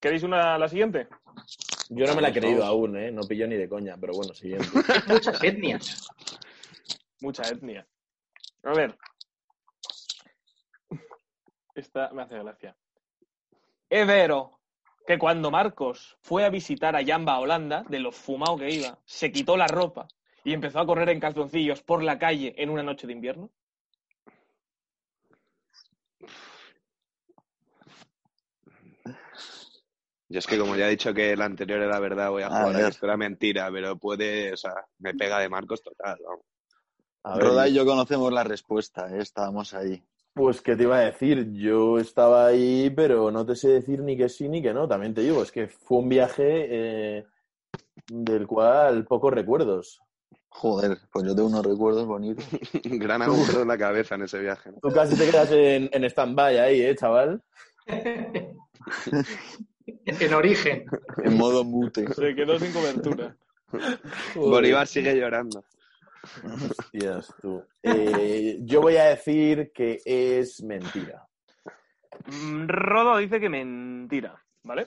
¿queréis 0.00 0.22
una 0.22 0.58
la 0.58 0.68
siguiente? 0.68 1.08
Yo 1.90 2.06
no 2.06 2.14
me 2.14 2.22
la 2.22 2.28
he 2.28 2.32
creído 2.32 2.64
aún, 2.64 2.96
¿eh? 2.96 3.10
No 3.10 3.22
pillo 3.22 3.46
ni 3.46 3.56
de 3.56 3.68
coña, 3.68 3.96
pero 4.00 4.14
bueno, 4.14 4.32
siguiente. 4.34 4.66
Muchas 5.08 5.42
etnias. 5.44 6.08
Mucha 7.20 7.42
etnia. 7.42 7.86
A 8.64 8.72
ver. 8.72 8.96
Esta 11.74 12.10
me 12.12 12.22
hace 12.22 12.38
gracia. 12.38 12.76
Es 13.88 14.06
vero 14.06 14.58
que 15.06 15.18
cuando 15.18 15.50
Marcos 15.50 16.16
fue 16.20 16.44
a 16.44 16.50
visitar 16.50 16.96
a 16.96 17.04
Jamba 17.04 17.34
a 17.34 17.40
Holanda, 17.40 17.84
de 17.88 17.98
lo 17.98 18.12
fumado 18.12 18.56
que 18.56 18.70
iba, 18.70 18.98
se 19.04 19.30
quitó 19.32 19.56
la 19.56 19.66
ropa 19.66 20.08
y 20.44 20.52
empezó 20.52 20.80
a 20.80 20.86
correr 20.86 21.08
en 21.10 21.20
calzoncillos 21.20 21.82
por 21.82 22.02
la 22.02 22.18
calle 22.18 22.54
en 22.56 22.70
una 22.70 22.82
noche 22.82 23.06
de 23.06 23.12
invierno. 23.12 23.50
Yo 30.28 30.38
es 30.38 30.46
que 30.46 30.58
como 30.58 30.76
ya 30.76 30.86
he 30.86 30.90
dicho 30.90 31.12
que 31.12 31.32
el 31.32 31.42
anterior 31.42 31.82
era 31.82 32.00
verdad, 32.00 32.30
voy 32.30 32.42
a 32.42 32.46
A 32.46 32.64
jugar 32.64 32.76
a 32.76 32.88
esto 32.88 33.04
era 33.04 33.18
mentira, 33.18 33.70
pero 33.70 33.98
puede, 33.98 34.54
o 34.54 34.56
sea, 34.56 34.72
me 34.98 35.12
pega 35.12 35.38
de 35.38 35.50
Marcos 35.50 35.82
total, 35.82 36.18
vamos. 36.24 36.46
A 37.24 37.38
Roda 37.38 37.68
y 37.68 37.74
yo 37.74 37.84
conocemos 37.84 38.32
la 38.32 38.42
respuesta, 38.42 39.14
¿eh? 39.14 39.20
estábamos 39.20 39.74
ahí. 39.74 40.02
Pues, 40.34 40.62
¿qué 40.62 40.74
te 40.74 40.84
iba 40.84 40.96
a 40.96 41.04
decir? 41.04 41.52
Yo 41.52 41.98
estaba 41.98 42.46
ahí, 42.46 42.90
pero 42.96 43.30
no 43.30 43.44
te 43.44 43.54
sé 43.54 43.68
decir 43.68 44.00
ni 44.00 44.16
que 44.16 44.30
sí 44.30 44.48
ni 44.48 44.62
que 44.62 44.72
no. 44.72 44.88
También 44.88 45.12
te 45.12 45.20
digo, 45.20 45.42
es 45.42 45.52
que 45.52 45.68
fue 45.68 45.98
un 45.98 46.08
viaje 46.08 46.66
eh, 46.70 47.26
del 48.08 48.46
cual 48.46 49.04
pocos 49.04 49.32
recuerdos. 49.32 50.00
Joder, 50.54 50.98
pues 51.10 51.26
yo 51.26 51.34
tengo 51.34 51.48
unos 51.48 51.64
recuerdos 51.64 52.06
bonitos. 52.06 52.44
Gran 52.84 53.22
agujero 53.22 53.62
en 53.62 53.68
la 53.68 53.78
cabeza 53.78 54.14
en 54.14 54.22
ese 54.22 54.38
viaje. 54.38 54.70
¿no? 54.70 54.78
Tú 54.80 54.92
casi 54.94 55.16
te 55.16 55.28
quedas 55.30 55.50
en, 55.50 55.88
en 55.92 56.04
stand-by 56.04 56.58
ahí, 56.58 56.82
¿eh, 56.82 56.94
chaval? 56.94 57.42
En 59.84 60.34
origen. 60.34 60.84
En 61.24 61.36
modo 61.36 61.64
mute. 61.64 62.06
Se 62.14 62.34
quedó 62.36 62.58
sin 62.58 62.72
cobertura. 62.72 63.36
Bolívar 64.36 64.86
sigue 64.86 65.14
llorando. 65.16 65.64
Hostias, 66.44 67.34
tú. 67.40 67.64
Eh, 67.82 68.58
yo 68.60 68.80
voy 68.80 68.96
a 68.96 69.06
decir 69.06 69.72
que 69.74 70.00
es 70.04 70.62
mentira. 70.62 71.26
Mm, 72.26 72.68
Rodo 72.68 73.16
dice 73.18 73.40
que 73.40 73.48
mentira, 73.48 74.40
¿vale? 74.62 74.86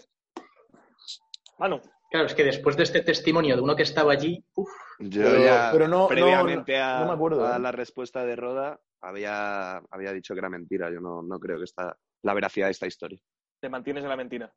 Manu, 1.59 1.81
Claro, 2.09 2.27
es 2.27 2.33
que 2.35 2.43
después 2.45 2.77
de 2.77 2.83
este 2.83 3.01
testimonio 3.01 3.55
de 3.55 3.61
uno 3.61 3.75
que 3.75 3.83
estaba 3.83 4.13
allí, 4.13 4.41
uf, 4.55 4.69
Yo 4.99 5.23
Pero- 5.23 5.43
ya, 5.43 5.69
pero 5.73 5.87
no- 5.87 6.07
previamente 6.07 6.77
no- 6.77 6.83
a, 6.83 6.99
no 7.01 7.07
me 7.07 7.13
acuerdo, 7.13 7.45
a 7.45 7.57
¿eh? 7.57 7.59
la 7.59 7.71
respuesta 7.71 8.25
de 8.25 8.35
Roda, 8.35 8.79
había, 9.01 9.77
había 9.91 10.13
dicho 10.13 10.33
que 10.33 10.39
era 10.39 10.49
mentira. 10.49 10.89
Yo 10.91 11.01
no, 11.01 11.21
no 11.21 11.39
creo 11.39 11.57
que 11.57 11.65
está 11.65 11.97
la 12.23 12.33
veracidad 12.33 12.67
de 12.67 12.71
esta 12.71 12.87
historia. 12.87 13.19
te 13.59 13.69
mantienes 13.69 14.03
en 14.03 14.09
la 14.09 14.15
mentira. 14.17 14.53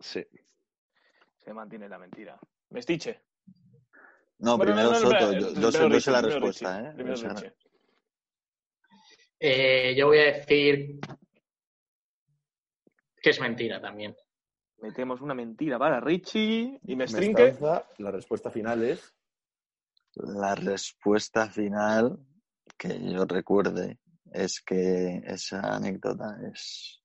Sí. 0.00 0.24
Se 1.36 1.52
mantiene 1.54 1.88
la 1.88 1.98
mentira. 1.98 2.38
Mestiche. 2.70 3.22
No, 4.38 4.56
Bueno, 4.56 4.72
primero 4.72 4.92
no, 4.92 5.00
no, 5.00 5.10
Soto. 5.10 5.32
Yo, 5.32 5.72
sé, 5.72 5.88
yo 5.90 6.00
sé 6.00 6.10
la 6.10 6.18
primero 6.20 6.40
respuesta, 6.40 6.76
Richie, 6.78 6.88
¿eh? 6.90 6.92
primero 6.94 7.14
O 7.14 7.16
sea, 7.16 7.30
Richie. 7.30 7.52
eh, 9.40 9.94
yo 9.96 10.06
voy 10.08 10.18
a 10.18 10.24
decir 10.24 11.00
que 13.22 13.30
es 13.30 13.40
mentira 13.40 13.80
también. 13.80 14.14
Metemos 14.80 15.20
una 15.20 15.34
mentira 15.34 15.78
para 15.78 15.98
Richie 16.00 16.78
y 16.84 16.94
Mestrinque. 16.96 17.42
Mestanza, 17.44 17.86
la 17.98 18.10
respuesta 18.12 18.50
final 18.50 18.84
es. 18.84 19.14
La 20.22 20.54
respuesta 20.54 21.48
final 21.48 22.18
que 22.76 22.98
yo 23.12 23.24
recuerde 23.24 23.98
es 24.32 24.60
que 24.60 25.22
esa 25.26 25.60
anécdota 25.76 26.38
es 26.52 27.00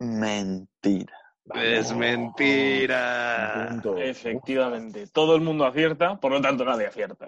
mentira. 0.00 1.14
Es 1.54 1.94
mentira. 1.94 3.68
punto. 3.70 3.96
Efectivamente. 3.96 5.06
Todo 5.08 5.34
el 5.34 5.40
mundo 5.40 5.64
acierta, 5.64 6.18
por 6.20 6.32
lo 6.32 6.40
tanto 6.40 6.64
nadie 6.64 6.86
acierta. 6.86 7.26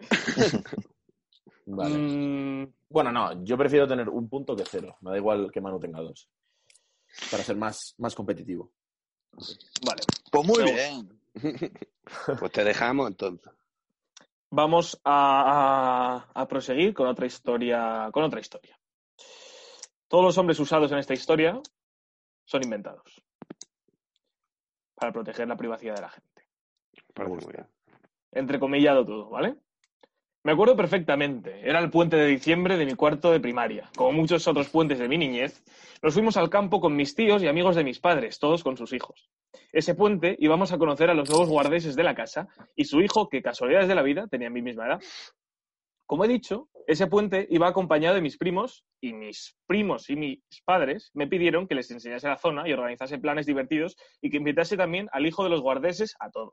Vale. 1.66 1.96
Mm, 1.96 2.72
Bueno, 2.88 3.10
no, 3.12 3.42
yo 3.44 3.56
prefiero 3.56 3.88
tener 3.88 4.08
un 4.08 4.28
punto 4.28 4.54
que 4.54 4.64
cero. 4.68 4.96
Me 5.00 5.10
da 5.12 5.16
igual 5.16 5.50
que 5.52 5.60
Manu 5.60 5.78
tenga 5.80 6.00
dos. 6.00 6.28
Para 7.30 7.42
ser 7.42 7.56
más, 7.56 7.94
más 7.98 8.14
competitivo. 8.14 8.72
vale. 9.84 10.02
Pues 10.30 10.46
muy 10.46 10.64
bien. 10.64 11.08
Pues 12.38 12.52
te 12.52 12.62
dejamos 12.62 13.08
entonces. 13.08 13.50
Vamos 14.56 15.00
a, 15.02 16.26
a- 16.34 16.40
a 16.42 16.46
proseguir 16.46 16.94
con 16.94 17.08
otra 17.08 17.26
historia. 17.26 18.08
Con 18.12 18.22
otra 18.22 18.38
historia. 18.40 18.78
Todos 20.06 20.24
los 20.24 20.38
hombres 20.38 20.60
usados 20.60 20.92
en 20.92 20.98
esta 20.98 21.12
historia 21.12 21.60
son 22.44 22.62
inventados. 22.62 23.20
Para 24.94 25.10
proteger 25.12 25.48
la 25.48 25.56
privacidad 25.56 25.96
de 25.96 26.02
la 26.02 26.08
gente. 26.10 26.46
Parece 27.12 27.34
muy 27.44 27.52
bien. 27.52 27.66
Entrecomillado 28.30 29.04
todo, 29.04 29.28
¿vale? 29.28 29.56
Me 30.44 30.52
acuerdo 30.52 30.76
perfectamente. 30.76 31.66
Era 31.66 31.78
el 31.78 31.88
puente 31.88 32.16
de 32.16 32.26
diciembre 32.26 32.76
de 32.76 32.84
mi 32.84 32.94
cuarto 32.94 33.30
de 33.30 33.40
primaria. 33.40 33.88
Como 33.96 34.12
muchos 34.12 34.46
otros 34.46 34.68
puentes 34.68 34.98
de 34.98 35.08
mi 35.08 35.16
niñez, 35.16 35.64
nos 36.02 36.12
fuimos 36.12 36.36
al 36.36 36.50
campo 36.50 36.82
con 36.82 36.94
mis 36.94 37.14
tíos 37.14 37.42
y 37.42 37.48
amigos 37.48 37.76
de 37.76 37.82
mis 37.82 37.98
padres, 37.98 38.38
todos 38.38 38.62
con 38.62 38.76
sus 38.76 38.92
hijos. 38.92 39.30
Ese 39.72 39.94
puente 39.94 40.36
íbamos 40.38 40.70
a 40.70 40.76
conocer 40.76 41.08
a 41.08 41.14
los 41.14 41.30
nuevos 41.30 41.48
guardeses 41.48 41.96
de 41.96 42.02
la 42.02 42.14
casa 42.14 42.46
y 42.76 42.84
su 42.84 43.00
hijo, 43.00 43.30
que 43.30 43.40
casualidades 43.40 43.88
de 43.88 43.94
la 43.94 44.02
vida, 44.02 44.26
tenía 44.26 44.50
mi 44.50 44.60
misma 44.60 44.86
edad. 44.86 45.00
Como 46.04 46.26
he 46.26 46.28
dicho, 46.28 46.68
ese 46.86 47.06
puente 47.06 47.46
iba 47.48 47.66
acompañado 47.66 48.14
de 48.14 48.20
mis 48.20 48.36
primos 48.36 48.84
y 49.00 49.14
mis 49.14 49.56
primos 49.66 50.10
y 50.10 50.16
mis 50.16 50.42
padres 50.66 51.10
me 51.14 51.26
pidieron 51.26 51.66
que 51.66 51.74
les 51.74 51.90
enseñase 51.90 52.28
la 52.28 52.36
zona 52.36 52.68
y 52.68 52.74
organizase 52.74 53.16
planes 53.16 53.46
divertidos 53.46 53.96
y 54.20 54.28
que 54.28 54.36
invitase 54.36 54.76
también 54.76 55.08
al 55.12 55.24
hijo 55.24 55.42
de 55.42 55.48
los 55.48 55.62
guardeses 55.62 56.14
a 56.20 56.30
todo. 56.30 56.52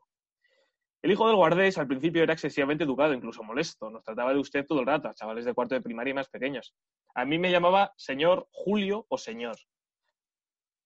El 1.01 1.11
hijo 1.11 1.25
del 1.25 1.35
guardés 1.35 1.77
al 1.79 1.87
principio 1.87 2.21
era 2.21 2.33
excesivamente 2.33 2.83
educado, 2.83 3.13
incluso 3.13 3.43
molesto. 3.43 3.89
Nos 3.89 4.03
trataba 4.03 4.33
de 4.33 4.39
usted 4.39 4.65
todo 4.67 4.81
el 4.81 4.85
rato, 4.85 5.07
a 5.07 5.13
chavales 5.15 5.45
de 5.45 5.53
cuarto 5.53 5.73
de 5.73 5.81
primaria 5.81 6.11
y 6.11 6.13
más 6.13 6.29
pequeños. 6.29 6.75
A 7.15 7.25
mí 7.25 7.39
me 7.39 7.51
llamaba 7.51 7.91
señor 7.97 8.47
Julio 8.51 9.07
o 9.09 9.17
señor. 9.17 9.57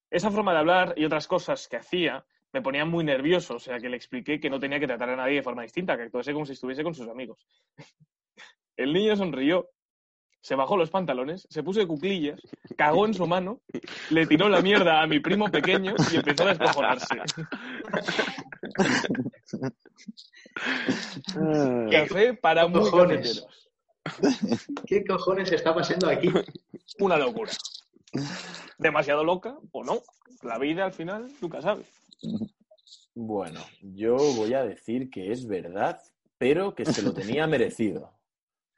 Esa 0.09 0.31
forma 0.31 0.53
de 0.53 0.59
hablar 0.59 0.93
y 0.95 1.03
otras 1.03 1.27
cosas 1.27 1.67
que 1.67 1.77
hacía 1.77 2.25
me 2.53 2.61
ponían 2.61 2.89
muy 2.89 3.03
nervioso, 3.03 3.55
o 3.55 3.59
sea 3.59 3.79
que 3.79 3.89
le 3.89 3.97
expliqué 3.97 4.39
que 4.39 4.49
no 4.49 4.61
tenía 4.61 4.79
que 4.79 4.87
tratar 4.87 5.09
a 5.09 5.15
nadie 5.17 5.35
de 5.35 5.43
forma 5.43 5.63
distinta, 5.63 5.97
que 5.97 6.03
actuase 6.03 6.31
como 6.31 6.45
si 6.45 6.53
estuviese 6.53 6.83
con 6.83 6.95
sus 6.95 7.09
amigos. 7.09 7.45
El 8.77 8.93
niño 8.93 9.17
sonrió, 9.17 9.69
se 10.45 10.53
bajó 10.53 10.77
los 10.77 10.91
pantalones, 10.91 11.47
se 11.49 11.63
puso 11.63 11.79
de 11.79 11.87
cuclillas, 11.87 12.39
cagó 12.77 13.07
en 13.07 13.15
su 13.15 13.25
mano, 13.25 13.61
le 14.11 14.27
tiró 14.27 14.47
la 14.47 14.61
mierda 14.61 15.01
a 15.01 15.07
mi 15.07 15.19
primo 15.19 15.49
pequeño 15.49 15.95
y 16.13 16.17
empezó 16.17 16.43
a 16.43 16.53
descojonarse. 16.53 17.15
Café 21.91 22.35
para 22.35 22.67
muy 22.67 22.81
Cojones. 22.81 23.43
cafeteros. 24.03 24.67
¿Qué 24.85 25.03
cojones 25.03 25.51
está 25.51 25.73
pasando 25.73 26.09
aquí? 26.09 26.29
Una 26.99 27.17
locura. 27.17 27.51
Demasiado 28.77 29.23
loca 29.23 29.57
o 29.71 29.83
no. 29.83 30.03
La 30.43 30.59
vida 30.59 30.85
al 30.85 30.93
final 30.93 31.27
nunca 31.41 31.63
sabes. 31.63 31.87
Bueno, 33.15 33.61
yo 33.81 34.15
voy 34.15 34.53
a 34.53 34.63
decir 34.63 35.09
que 35.09 35.31
es 35.31 35.47
verdad, 35.47 35.99
pero 36.37 36.75
que 36.75 36.85
se 36.85 37.01
lo 37.01 37.15
tenía 37.15 37.47
merecido. 37.47 38.15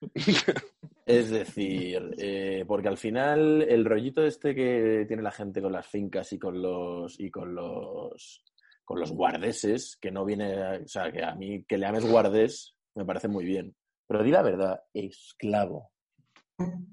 Es 1.06 1.30
decir, 1.30 2.16
eh, 2.18 2.66
porque 2.68 2.90
al 2.90 2.98
final 2.98 3.62
el 3.62 3.86
rollito 3.86 4.26
este 4.26 4.54
que 4.54 5.06
tiene 5.08 5.24
la 5.24 5.32
gente 5.32 5.62
con 5.62 5.72
las 5.72 5.88
fincas 5.88 6.34
y 6.34 6.38
con 6.40 6.62
los 6.62 7.18
y 7.20 7.32
con 7.32 7.56
los 7.56 8.44
con 8.84 9.00
los 9.00 9.12
guardeses, 9.14 9.98
que 10.02 10.12
no 10.12 10.26
viene, 10.26 10.54
a- 10.62 10.82
o 10.84 10.88
sea, 10.88 11.12
que 11.12 11.24
a 11.24 11.34
mí 11.36 11.64
que 11.66 11.78
le 11.78 11.86
llames 11.86 12.06
guardés 12.10 12.76
me 12.96 13.06
parece 13.06 13.28
muy 13.30 13.46
bien. 13.46 13.74
Pero 14.06 14.22
di 14.24 14.32
la 14.32 14.42
verdad, 14.42 14.82
esclavo. 14.94 15.92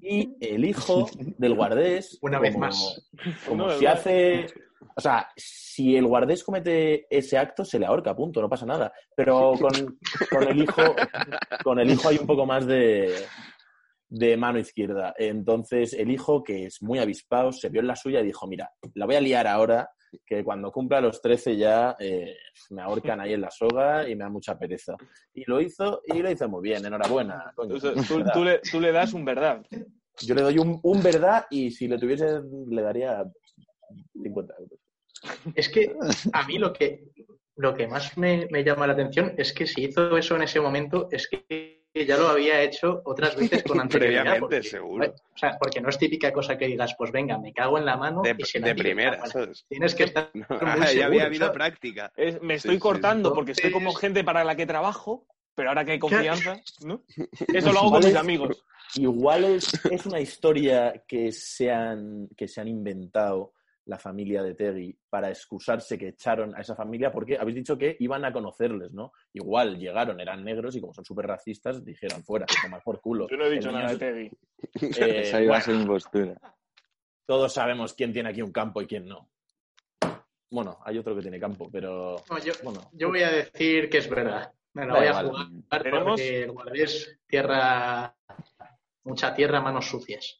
Y 0.01 0.35
el 0.39 0.63
hijo 0.63 1.09
del 1.37 1.55
guardés, 1.55 2.17
Una 2.21 2.39
vez 2.39 2.53
como- 2.53 2.65
más. 2.67 3.09
como 3.47 3.65
más. 3.67 3.83
hace. 3.85 4.45
O 4.97 5.01
sea, 5.01 5.27
si 5.35 5.95
el 5.97 6.07
guardés 6.07 6.43
comete 6.43 7.05
ese 7.09 7.37
acto, 7.37 7.65
se 7.65 7.77
le 7.77 7.85
ahorca, 7.85 8.15
punto, 8.15 8.41
no 8.41 8.49
pasa 8.49 8.65
nada. 8.65 8.93
Pero 9.15 9.53
con, 9.59 9.97
con 10.31 10.47
el 10.47 10.63
hijo, 10.63 10.81
con 11.63 11.79
el 11.79 11.91
hijo 11.91 12.07
hay 12.09 12.17
un 12.17 12.27
poco 12.27 12.45
más 12.45 12.65
de, 12.65 13.13
de 14.07 14.37
mano 14.37 14.59
izquierda. 14.59 15.13
Entonces, 15.17 15.93
el 15.93 16.11
hijo, 16.11 16.43
que 16.43 16.67
es 16.67 16.81
muy 16.81 16.99
avispado, 16.99 17.51
se 17.51 17.69
vio 17.69 17.81
en 17.81 17.87
la 17.87 17.95
suya 17.95 18.21
y 18.21 18.25
dijo: 18.25 18.47
Mira, 18.47 18.71
la 18.93 19.05
voy 19.05 19.15
a 19.15 19.21
liar 19.21 19.47
ahora, 19.47 19.89
que 20.25 20.43
cuando 20.43 20.71
cumpla 20.71 21.01
los 21.01 21.21
13 21.21 21.57
ya 21.57 21.95
eh, 21.99 22.37
me 22.69 22.81
ahorcan 22.81 23.19
ahí 23.19 23.33
en 23.33 23.41
la 23.41 23.51
soga 23.51 24.07
y 24.07 24.15
me 24.15 24.23
da 24.23 24.29
mucha 24.29 24.57
pereza. 24.57 24.95
Y 25.33 25.43
lo 25.45 25.59
hizo, 25.59 26.01
y 26.05 26.19
lo 26.19 26.31
hizo 26.31 26.47
muy 26.47 26.61
bien, 26.61 26.85
enhorabuena. 26.85 27.51
coño. 27.55 27.75
O 27.75 27.79
sea, 27.79 27.93
tú, 27.93 28.23
tú 28.33 28.43
le, 28.43 28.59
tú 28.59 28.79
le 28.79 28.91
das 28.93 29.13
un 29.13 29.25
verdad. 29.25 29.61
Yo 30.21 30.33
le 30.35 30.41
doy 30.41 30.57
un, 30.57 30.79
un 30.81 31.03
verdad 31.03 31.45
y 31.49 31.71
si 31.71 31.89
le 31.89 31.97
tuviese, 31.97 32.39
le 32.69 32.81
daría 32.81 33.25
50 34.13 34.53
euros. 34.59 34.79
Es 35.55 35.69
que 35.69 35.95
a 36.33 36.45
mí 36.47 36.57
lo 36.57 36.73
que, 36.73 37.03
lo 37.55 37.73
que 37.73 37.87
más 37.87 38.17
me, 38.17 38.47
me 38.51 38.63
llama 38.63 38.87
la 38.87 38.93
atención 38.93 39.33
es 39.37 39.53
que 39.53 39.65
si 39.67 39.85
hizo 39.85 40.17
eso 40.17 40.35
en 40.35 40.43
ese 40.43 40.59
momento 40.59 41.07
es 41.11 41.27
que 41.27 41.83
ya 41.93 42.17
lo 42.17 42.27
había 42.27 42.61
hecho 42.61 43.01
otras 43.05 43.35
veces 43.37 43.63
con 43.63 43.79
anterioridad. 43.81 44.23
Previamente, 44.23 44.39
porque- 44.57 44.63
seguro. 44.69 45.13
O 45.33 45.37
sea, 45.37 45.57
porque 45.57 45.79
no 45.81 45.89
es 45.89 45.97
típica 45.97 46.31
cosa 46.33 46.57
que 46.57 46.67
digas, 46.67 46.93
pues 46.97 47.11
venga, 47.11 47.37
me 47.37 47.53
cago 47.53 47.77
en 47.77 47.85
la 47.85 47.95
mano 47.97 48.21
De, 48.21 48.35
y 48.37 48.43
se 48.43 48.59
la 48.59 48.67
de 48.67 48.75
primera. 48.75 49.23
Tienes 49.69 49.95
que 49.95 50.03
estar 50.05 50.29
No, 50.33 50.45
muy 50.49 50.79
ya 50.81 50.87
seguro, 50.87 51.05
había 51.07 51.25
habido 51.25 51.45
¿sabes? 51.47 51.53
práctica. 51.57 52.11
Es- 52.17 52.41
me 52.41 52.55
estoy 52.55 52.75
sí, 52.75 52.79
cortando 52.79 53.29
sí. 53.29 53.35
porque 53.35 53.51
estoy 53.53 53.71
como 53.71 53.93
gente 53.93 54.23
para 54.25 54.43
la 54.43 54.55
que 54.55 54.65
trabajo, 54.65 55.25
pero 55.55 55.69
ahora 55.69 55.85
que 55.85 55.93
hay 55.93 55.99
confianza, 55.99 56.59
¿no? 56.81 57.01
Eso 57.53 57.71
lo 57.71 57.79
hago 57.79 57.91
con 57.91 58.01
¿Cuál 58.01 58.05
mis 58.11 58.15
amigos. 58.15 58.65
Igual 58.95 59.45
es, 59.45 59.71
es 59.89 60.05
una 60.05 60.19
historia 60.19 61.03
que 61.07 61.31
se, 61.31 61.71
han, 61.71 62.27
que 62.35 62.47
se 62.47 62.59
han 62.61 62.67
inventado 62.67 63.53
la 63.85 63.99
familia 63.99 64.41
de 64.41 64.55
Tegui 64.55 64.97
para 65.09 65.29
excusarse 65.29 65.97
que 65.97 66.07
echaron 66.09 66.55
a 66.55 66.61
esa 66.61 66.75
familia 66.75 67.11
porque 67.11 67.37
habéis 67.37 67.55
dicho 67.57 67.77
que 67.77 67.95
iban 67.99 68.25
a 68.25 68.33
conocerles, 68.33 68.91
¿no? 68.93 69.11
Igual 69.33 69.77
llegaron, 69.77 70.19
eran 70.19 70.43
negros 70.43 70.75
y 70.75 70.81
como 70.81 70.93
son 70.93 71.05
súper 71.05 71.27
racistas, 71.27 71.85
dijeron 71.85 72.23
fuera, 72.23 72.45
que 72.47 72.55
tomar 72.63 72.81
por 72.83 72.99
culo. 72.99 73.27
Yo 73.29 73.37
no 73.37 73.45
he 73.45 73.51
dicho 73.51 73.71
nada 73.71 73.89
de 73.93 73.97
Teddy. 73.97 74.25
eh, 75.01 75.21
Esa 75.21 75.41
iba 75.41 75.57
a 75.57 75.59
bueno, 75.59 75.65
ser 75.65 75.75
mi 75.75 75.85
postura. 75.85 76.35
todos 77.27 77.53
sabemos 77.53 77.93
quién 77.93 78.11
tiene 78.11 78.29
aquí 78.29 78.41
un 78.41 78.51
campo 78.51 78.81
y 78.81 78.87
quién 78.87 79.05
no. 79.05 79.29
Bueno, 80.49 80.79
hay 80.85 80.97
otro 80.97 81.15
que 81.15 81.21
tiene 81.21 81.39
campo, 81.39 81.69
pero 81.71 82.15
No, 82.29 82.37
yo, 82.39 82.53
bueno. 82.63 82.81
yo 82.93 83.09
voy 83.09 83.21
a 83.23 83.31
decir 83.31 83.89
que 83.89 83.97
es 83.99 84.09
verdad. 84.09 84.51
Me 84.73 84.85
la 84.85 84.93
voy 84.95 85.07
a 85.07 85.13
jugar 85.23 85.47
Tenemos- 85.83 86.05
porque 86.19 86.43
el 86.43 86.51
Guardés 86.51 87.19
tierra, 87.27 88.15
mucha 89.03 89.33
tierra, 89.35 89.61
manos 89.61 89.85
sucias. 89.89 90.39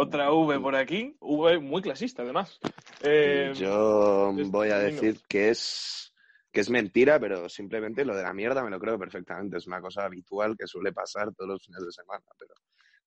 Otra 0.00 0.30
V 0.32 0.60
por 0.60 0.76
aquí, 0.76 1.16
V 1.20 1.58
muy 1.58 1.82
clasista 1.82 2.22
además. 2.22 2.58
Eh, 3.02 3.52
Yo 3.56 4.32
es- 4.38 4.48
voy 4.48 4.68
a 4.70 4.78
decir 4.78 5.20
que 5.28 5.48
es 5.50 6.14
que 6.52 6.60
es 6.60 6.70
mentira, 6.70 7.18
pero 7.20 7.48
simplemente 7.48 8.04
lo 8.04 8.16
de 8.16 8.22
la 8.22 8.32
mierda 8.32 8.62
me 8.62 8.70
lo 8.70 8.78
creo 8.78 8.98
perfectamente. 8.98 9.58
Es 9.58 9.66
una 9.66 9.80
cosa 9.80 10.04
habitual 10.04 10.56
que 10.56 10.66
suele 10.68 10.92
pasar 10.92 11.34
todos 11.34 11.50
los 11.50 11.64
fines 11.64 11.84
de 11.84 11.90
semana. 11.92 12.24
Pero 12.38 12.54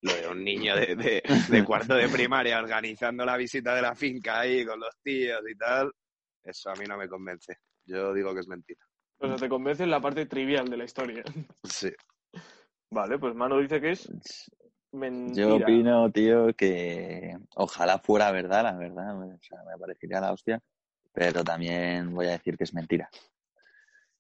lo 0.02 0.14
de 0.16 0.28
un 0.28 0.44
niño 0.44 0.76
de, 0.76 0.96
de- 0.98 1.24
de 1.50 1.66
cuarto 1.66 1.96
de 1.96 2.10
primaria 2.10 2.60
organizando 2.60 3.26
la 3.26 3.38
visita 3.38 3.74
de 3.74 3.82
la 3.82 3.96
finca 3.96 4.42
ahí 4.42 4.66
con 4.66 4.80
los 4.80 4.96
tíos 5.02 5.42
y 5.50 5.56
tal, 5.56 5.92
eso 6.44 6.70
a 6.72 6.76
mí 6.76 6.86
no 6.86 6.98
me 6.98 7.08
convence. 7.08 7.58
Yo 7.86 8.14
digo 8.14 8.34
que 8.34 8.42
es 8.42 8.48
mentira. 8.48 8.86
o 9.20 9.28
sea, 9.28 9.38
te 9.38 9.48
convence 9.50 9.84
en 9.84 9.92
la 9.92 10.02
parte 10.02 10.26
trivial 10.26 10.68
de 10.68 10.78
la 10.78 10.84
historia. 10.84 11.24
Sí. 11.64 11.90
Vale, 12.92 13.18
pues 13.18 13.34
Manu 13.34 13.60
dice 13.62 13.80
que 13.80 13.92
es 13.92 14.10
mentira. 14.92 15.48
Yo 15.48 15.56
opino, 15.58 16.12
tío, 16.12 16.54
que 16.56 17.38
ojalá 17.56 18.00
fuera 18.00 18.32
verdad, 18.32 18.64
la 18.64 18.74
verdad. 18.74 19.18
O 19.22 19.40
sea, 19.42 19.64
me 19.64 19.78
parecería 19.78 20.20
la 20.20 20.32
hostia. 20.32 20.62
Pero 21.14 21.44
también 21.44 22.14
voy 22.14 22.28
a 22.28 22.32
decir 22.32 22.58
que 22.58 22.64
es 22.64 22.74
mentira. 22.74 23.10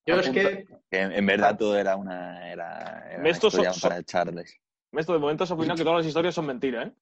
Yo 0.06 0.15
es 0.15 0.30
que 0.30 0.67
Que 0.89 1.02
en, 1.02 1.26
verdad 1.26 1.58
todo 1.58 1.78
era 1.78 1.96
una, 1.96 2.52
era, 2.52 3.08
era 3.10 3.22
una 3.22 3.72
para 3.82 4.00
echarles. 4.00 4.58
Esto 4.91 5.13
de 5.13 5.19
momento 5.19 5.43
has 5.46 5.52
opinado 5.52 5.78
que 5.78 5.84
todas 5.84 6.00
las 6.00 6.08
historias 6.08 6.36
son 6.36 6.48
mentiras, 6.48 6.88
¿eh? 6.88 6.93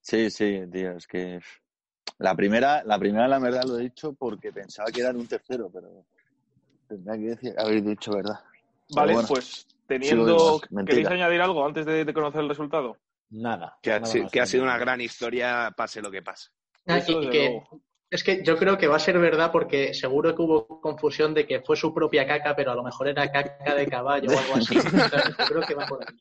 Sí, 0.00 0.30
sí, 0.30 0.62
tío, 0.72 0.92
es 0.92 1.06
que 1.06 1.40
la 2.18 2.34
primera, 2.34 2.82
la 2.84 2.98
primera 2.98 3.28
la 3.28 3.38
verdad 3.38 3.64
lo 3.64 3.78
he 3.78 3.82
dicho 3.82 4.14
porque 4.14 4.52
pensaba 4.52 4.90
que 4.90 5.00
eran 5.00 5.16
un 5.16 5.26
tercero, 5.26 5.70
pero 5.72 6.06
tendría 6.88 7.14
que 7.14 7.28
decir, 7.36 7.54
haber 7.58 7.82
dicho 7.82 8.12
verdad. 8.12 8.40
Vale, 8.90 9.12
bueno, 9.12 9.28
pues 9.28 9.66
teniendo... 9.86 10.60
mentira. 10.70 10.84
¿Queréis 11.02 11.08
añadir 11.08 11.40
algo 11.40 11.64
antes 11.64 11.86
de, 11.86 12.04
de 12.04 12.14
conocer 12.14 12.40
el 12.42 12.48
resultado? 12.48 12.96
Nada. 13.30 13.78
Que 13.82 13.92
ha, 13.92 14.00
nada 14.00 14.12
si- 14.12 14.20
más 14.22 14.30
que 14.30 14.40
ha 14.40 14.44
que 14.44 14.48
sido 14.50 14.62
una 14.64 14.78
gran 14.78 15.00
historia, 15.00 15.72
pase 15.76 16.00
lo 16.02 16.10
que 16.10 16.22
pase. 16.22 16.50
Ah, 16.86 17.00
y 17.06 17.30
que- 17.30 17.60
es 18.08 18.22
que 18.22 18.42
yo 18.44 18.56
creo 18.56 18.78
que 18.78 18.86
va 18.86 18.96
a 18.96 19.00
ser 19.00 19.18
verdad 19.18 19.50
porque 19.50 19.92
seguro 19.92 20.34
que 20.36 20.42
hubo 20.42 20.80
confusión 20.80 21.34
de 21.34 21.44
que 21.46 21.60
fue 21.60 21.76
su 21.76 21.92
propia 21.92 22.24
caca, 22.26 22.54
pero 22.54 22.70
a 22.70 22.74
lo 22.76 22.84
mejor 22.84 23.08
era 23.08 23.30
caca 23.32 23.74
de 23.74 23.86
caballo 23.88 24.30
o 24.30 24.38
algo 24.38 24.54
así. 24.54 24.74
Yo 25.38 25.44
creo 25.46 25.62
que 25.62 25.74
va 25.74 25.86
por 25.86 26.00
ahí. 26.02 26.16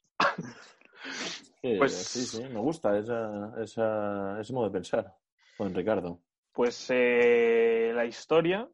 Sí, 1.62 1.75
Pues- 1.78 1.93
sí, 1.95 2.25
sí, 2.25 2.43
me 2.43 2.60
gusta 2.60 2.97
esa, 2.97 3.51
esa- 3.62 4.39
ese 4.41 4.51
modo 4.54 4.65
de 4.65 4.71
pensar. 4.71 5.15
Con 5.58 5.73
Ricardo. 5.75 6.19
Pues 6.51 6.88
eh, 6.89 7.91
la 7.93 8.06
historia 8.06 8.67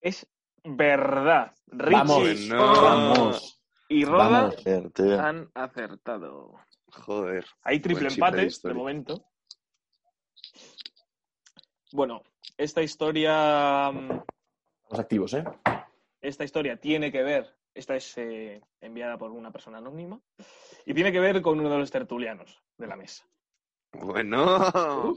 es 0.00 0.26
verdad. 0.64 1.54
Richie 1.66 1.96
Vamos, 1.96 2.40
no. 2.48 2.82
vamos. 2.82 3.62
y 3.88 4.04
Roda 4.04 4.28
Vamos. 4.64 5.20
Han 5.20 5.50
acertado. 5.54 6.54
Joder. 6.92 7.44
Hay 7.62 7.80
triple 7.80 8.08
empate 8.08 8.48
de 8.62 8.74
momento. 8.74 9.24
Bueno, 11.92 12.22
esta 12.56 12.82
historia, 12.82 13.90
mm, 13.92 14.10
Estamos 14.82 15.00
activos, 15.00 15.34
¿eh? 15.34 15.44
esta 16.20 16.44
historia 16.44 16.76
tiene 16.76 17.10
que 17.10 17.22
ver, 17.22 17.56
esta 17.74 17.96
es 17.96 18.16
eh, 18.18 18.60
enviada 18.80 19.18
por 19.18 19.30
una 19.32 19.50
persona 19.50 19.78
anónima, 19.78 20.20
y 20.86 20.94
tiene 20.94 21.10
que 21.10 21.20
ver 21.20 21.42
con 21.42 21.58
uno 21.58 21.68
de 21.70 21.78
los 21.78 21.90
tertulianos 21.90 22.62
de 22.76 22.86
la 22.86 22.96
mesa. 22.96 23.24
Bueno, 23.92 25.12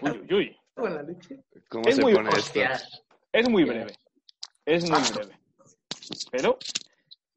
Uy, 0.00 0.10
uy, 0.10 0.34
uy. 0.34 0.56
Buena 0.76 1.02
leche. 1.02 1.44
¿cómo 1.68 1.88
Es 1.88 1.96
se 1.96 2.02
muy 2.02 2.14
pone 2.14 2.30
esto? 2.30 2.60
Es 3.32 3.48
muy 3.48 3.64
breve. 3.64 3.94
Es 4.66 4.88
muy 4.88 5.00
breve. 5.14 5.38
Pero, 6.30 6.58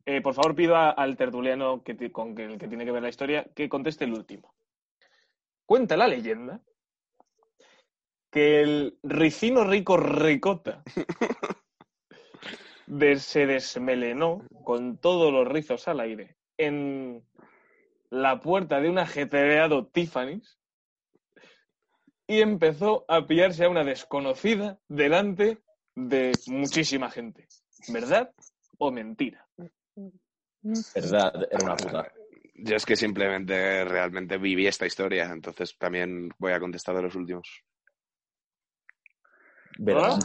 eh, 0.05 0.21
por 0.21 0.33
favor, 0.33 0.55
pido 0.55 0.75
a- 0.75 0.91
al 0.91 1.17
tertuliano 1.17 1.83
que 1.83 2.11
con 2.11 2.37
el 2.39 2.57
que 2.57 2.67
tiene 2.67 2.85
que 2.85 2.91
ver 2.91 3.03
la 3.03 3.09
historia 3.09 3.45
que 3.55 3.69
conteste 3.69 4.05
el 4.05 4.13
último. 4.13 4.53
Cuenta 5.65 5.97
la 5.97 6.07
leyenda 6.07 6.61
que 8.31 8.61
el 8.61 8.97
ricino 9.03 9.63
rico 9.63 9.97
ricota 9.97 10.83
de- 12.87 13.19
se 13.19 13.45
desmelenó 13.45 14.43
con 14.63 14.97
todos 14.97 15.31
los 15.31 15.47
rizos 15.47 15.87
al 15.87 15.99
aire 15.99 16.37
en 16.57 17.23
la 18.09 18.39
puerta 18.39 18.79
de 18.79 18.89
un 18.89 18.99
ajetreado 18.99 19.87
Tiffany's 19.87 20.57
y 22.27 22.41
empezó 22.41 23.05
a 23.07 23.25
pillarse 23.27 23.65
a 23.65 23.69
una 23.69 23.83
desconocida 23.83 24.79
delante 24.87 25.59
de 25.97 26.31
muchísima 26.45 27.09
gente. 27.09 27.47
¿Verdad 27.87 28.31
o 28.77 28.91
mentira? 28.91 29.47
Verdad, 30.93 31.47
era 31.49 31.63
una 31.63 31.75
puta. 31.75 32.11
Yo 32.53 32.75
es 32.75 32.85
que 32.85 32.95
simplemente 32.95 33.83
realmente 33.83 34.37
viví 34.37 34.67
esta 34.67 34.85
historia, 34.85 35.25
entonces 35.25 35.75
también 35.77 36.29
voy 36.37 36.51
a 36.51 36.59
contestar 36.59 36.95
de 36.95 37.01
los 37.03 37.15
últimos. 37.15 37.63
Verdad. 39.79 40.19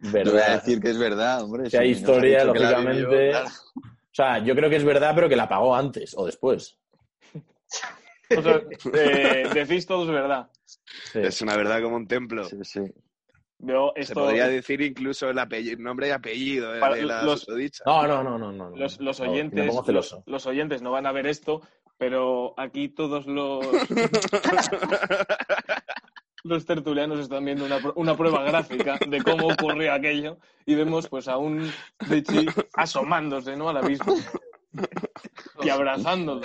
Te 0.00 0.24
voy 0.24 0.40
a 0.40 0.56
decir 0.56 0.80
que 0.80 0.90
es 0.90 0.98
verdad, 0.98 1.42
hombre. 1.42 1.70
Si 1.70 1.76
hay 1.76 1.90
historia, 1.90 2.44
lógicamente. 2.44 3.06
vivió, 3.06 3.30
claro. 3.30 3.46
O 3.46 4.14
sea, 4.16 4.38
yo 4.38 4.54
creo 4.54 4.70
que 4.70 4.76
es 4.76 4.84
verdad, 4.84 5.14
pero 5.14 5.28
que 5.28 5.36
la 5.36 5.48
pagó 5.48 5.74
antes 5.74 6.14
o 6.16 6.26
después. 6.26 6.78
O 8.36 8.42
sea, 8.42 8.60
eh, 8.94 9.48
decís 9.52 9.86
todos 9.86 10.08
verdad. 10.08 10.50
Sí. 10.64 11.20
Es 11.20 11.40
una 11.42 11.56
verdad 11.56 11.82
como 11.82 11.96
un 11.96 12.08
templo. 12.08 12.44
Sí, 12.44 12.56
sí. 12.64 12.80
Yo 13.58 13.92
Se 13.96 14.12
podría 14.14 14.48
decir 14.48 14.80
incluso 14.82 15.30
el 15.30 15.38
apellido, 15.38 15.78
nombre 15.80 16.08
y 16.08 16.10
apellido 16.10 16.72
de, 16.72 16.80
Para 16.80 16.96
de 16.96 17.02
la 17.04 17.22
los-. 17.22 17.46
No, 17.86 18.06
no, 18.06 18.22
no, 18.22 18.38
no, 18.38 18.52
no. 18.52 18.70
no. 18.70 18.76
los, 18.76 19.00
No, 19.00 19.30
oyentes, 19.30 19.64
me 19.64 19.68
pongo 19.68 19.82
los, 20.26 20.46
oyentes 20.46 20.82
no 20.82 20.90
van 20.90 21.06
a 21.06 21.12
ver 21.12 21.26
esto, 21.26 21.62
pero 21.96 22.52
aquí 22.58 22.90
todos 22.90 23.26
los, 23.26 23.64
los 26.44 26.66
tertulianos 26.66 27.18
están 27.20 27.44
viendo 27.44 27.64
una, 27.64 27.78
pr- 27.80 27.94
una 27.96 28.16
prueba 28.16 28.42
gráfica 28.44 28.98
de 29.08 29.22
cómo 29.22 29.48
ocurrió 29.48 29.92
aquello 29.92 30.38
y 30.66 30.74
vemos 30.74 31.08
pues 31.08 31.26
a 31.26 31.38
un 31.38 31.72
Richie 32.00 32.46
asomándose 32.74 33.56
¿no? 33.56 33.70
al 33.70 33.78
abismo 33.78 34.14
y 35.62 35.68
abrazándolo. 35.70 36.42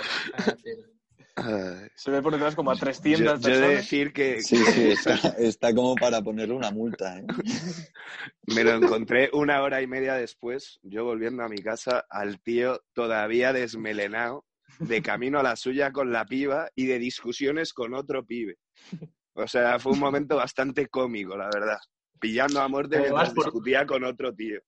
Se 1.94 2.10
ve 2.10 2.20
por 2.20 2.32
detrás 2.32 2.54
como 2.54 2.70
a 2.70 2.74
Yo, 2.74 2.80
300 2.80 3.40
yo 3.40 3.50
he 3.50 3.58
de 3.58 3.68
decir 3.76 4.12
que 4.12 4.42
Sí, 4.42 4.56
sí, 4.66 4.90
está, 4.90 5.14
está 5.38 5.74
como 5.74 5.94
para 5.96 6.20
ponerle 6.20 6.54
una 6.54 6.70
multa, 6.70 7.18
¿eh? 7.18 7.24
me 8.54 8.64
lo 8.64 8.72
encontré 8.72 9.30
una 9.32 9.62
hora 9.62 9.80
y 9.80 9.86
media 9.86 10.14
después, 10.14 10.78
yo 10.82 11.04
volviendo 11.04 11.42
a 11.42 11.48
mi 11.48 11.58
casa, 11.58 12.04
al 12.10 12.40
tío 12.40 12.82
todavía 12.92 13.52
desmelenado, 13.52 14.44
de 14.78 15.00
camino 15.02 15.38
a 15.38 15.42
la 15.42 15.56
suya 15.56 15.90
con 15.92 16.12
la 16.12 16.24
piba 16.26 16.68
y 16.74 16.86
de 16.86 16.98
discusiones 16.98 17.72
con 17.72 17.94
otro 17.94 18.24
pibe. 18.24 18.58
O 19.34 19.46
sea, 19.48 19.78
fue 19.78 19.92
un 19.92 20.00
momento 20.00 20.36
bastante 20.36 20.88
cómico, 20.88 21.36
la 21.36 21.48
verdad. 21.54 21.78
Pillando 22.20 22.60
a 22.60 22.68
muerte 22.68 22.98
mientras 22.98 23.32
por- 23.32 23.44
discutía 23.46 23.86
con 23.86 24.04
otro 24.04 24.34
tío. 24.34 24.60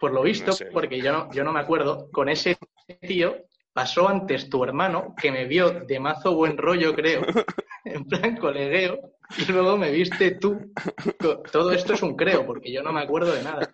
Por 0.00 0.12
lo 0.12 0.22
visto, 0.22 0.46
No 0.46 0.52
sé. 0.52 0.66
porque 0.72 1.00
yo 1.00 1.12
no, 1.12 1.32
yo 1.32 1.44
no 1.44 1.52
me 1.52 1.60
acuerdo, 1.60 2.10
con 2.10 2.28
ese 2.28 2.56
tío 3.02 3.36
pasó 3.72 4.08
antes 4.08 4.48
tu 4.48 4.62
hermano, 4.64 5.14
que 5.20 5.30
me 5.30 5.46
vio 5.46 5.70
de 5.70 6.00
mazo 6.00 6.34
buen 6.34 6.56
rollo, 6.56 6.94
creo, 6.94 7.22
en 7.84 8.04
plan 8.04 8.36
colegueo, 8.36 8.98
y 9.38 9.50
luego 9.50 9.76
me 9.76 9.90
viste 9.90 10.32
tú. 10.32 10.72
Todo 11.50 11.72
esto 11.72 11.94
es 11.94 12.02
un 12.02 12.16
creo, 12.16 12.44
porque 12.44 12.72
yo 12.72 12.82
no 12.82 12.92
me 12.92 13.00
acuerdo 13.00 13.32
de 13.32 13.42
nada. 13.42 13.72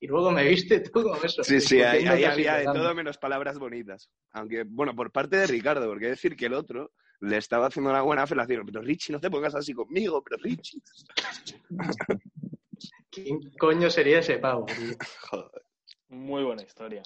Y 0.00 0.06
luego 0.06 0.30
me 0.30 0.46
viste 0.46 0.80
tú 0.80 1.02
con 1.02 1.24
eso. 1.24 1.42
Sí, 1.42 1.60
sí, 1.60 1.82
ahí, 1.82 2.06
había 2.06 2.56
de 2.56 2.64
todo 2.64 2.94
menos 2.94 3.18
palabras 3.18 3.58
bonitas. 3.58 4.08
Aunque, 4.32 4.64
bueno, 4.64 4.94
por 4.94 5.10
parte 5.10 5.36
de 5.36 5.46
Ricardo, 5.46 5.86
porque 5.86 6.08
decir 6.08 6.36
que 6.36 6.46
el 6.46 6.54
otro 6.54 6.92
le 7.20 7.38
estaba 7.38 7.66
haciendo 7.66 7.90
una 7.90 8.02
buena 8.02 8.26
felación. 8.26 8.64
Pero 8.66 8.82
Richie, 8.82 9.12
no 9.12 9.20
te 9.20 9.30
pongas 9.30 9.54
así 9.54 9.72
conmigo, 9.72 10.22
pero 10.22 10.42
Richie. 10.42 10.80
¿Quién 13.10 13.40
coño 13.58 13.90
sería 13.90 14.18
ese 14.18 14.38
pavo? 14.38 14.66
tío? 14.66 14.96
Joder. 15.30 15.62
Muy 16.08 16.44
buena 16.44 16.62
historia. 16.62 17.02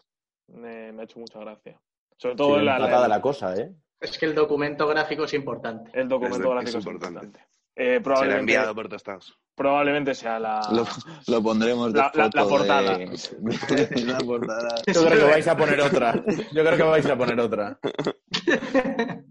Me, 0.49 0.93
me 0.93 1.03
ha 1.03 1.05
hecho 1.05 1.21
mucha 1.21 1.39
gracia. 1.39 1.81
Sobre 2.21 2.37
todo 2.37 2.59
la, 2.61 2.79
la- 2.79 3.21
cosa, 3.23 3.55
¿eh? 3.57 3.73
Es 3.99 4.19
que 4.19 4.27
el 4.27 4.35
documento 4.35 4.87
gráfico 4.87 5.25
es 5.25 5.33
importante. 5.35 5.91
el 5.99 6.07
documento 6.09 6.37
Es- 6.49 6.51
gráfico 6.51 6.69
es 6.69 6.75
es 6.75 6.87
importante. 6.87 7.25
importante. 7.27 7.51
Eh, 7.77 7.85
Será 7.93 8.03
probablemente, 8.03 8.41
enviado 8.41 8.75
por 8.75 8.89
tostados. 8.91 9.39
probablemente 9.55 10.15
sea 10.15 10.39
la... 10.39 10.61
Lo, 10.73 10.85
lo 11.29 11.43
pondremos 11.43 11.93
de 11.95 11.99
La- 11.99 12.13
la- 12.15 12.45
portada. 12.45 12.99
de- 12.99 13.07
la 14.07 14.19
portada. 14.19 14.75
Yo 14.93 15.05
creo 15.07 15.19
que 15.19 15.25
vais 15.31 15.49
a 15.49 15.57
poner 15.57 15.81
otra. 15.81 16.13
Yo 16.53 16.63
creo 16.65 16.77
que 16.77 16.83
vais 16.83 17.07
a 17.07 17.17
poner 17.17 17.41
otra. 17.41 17.79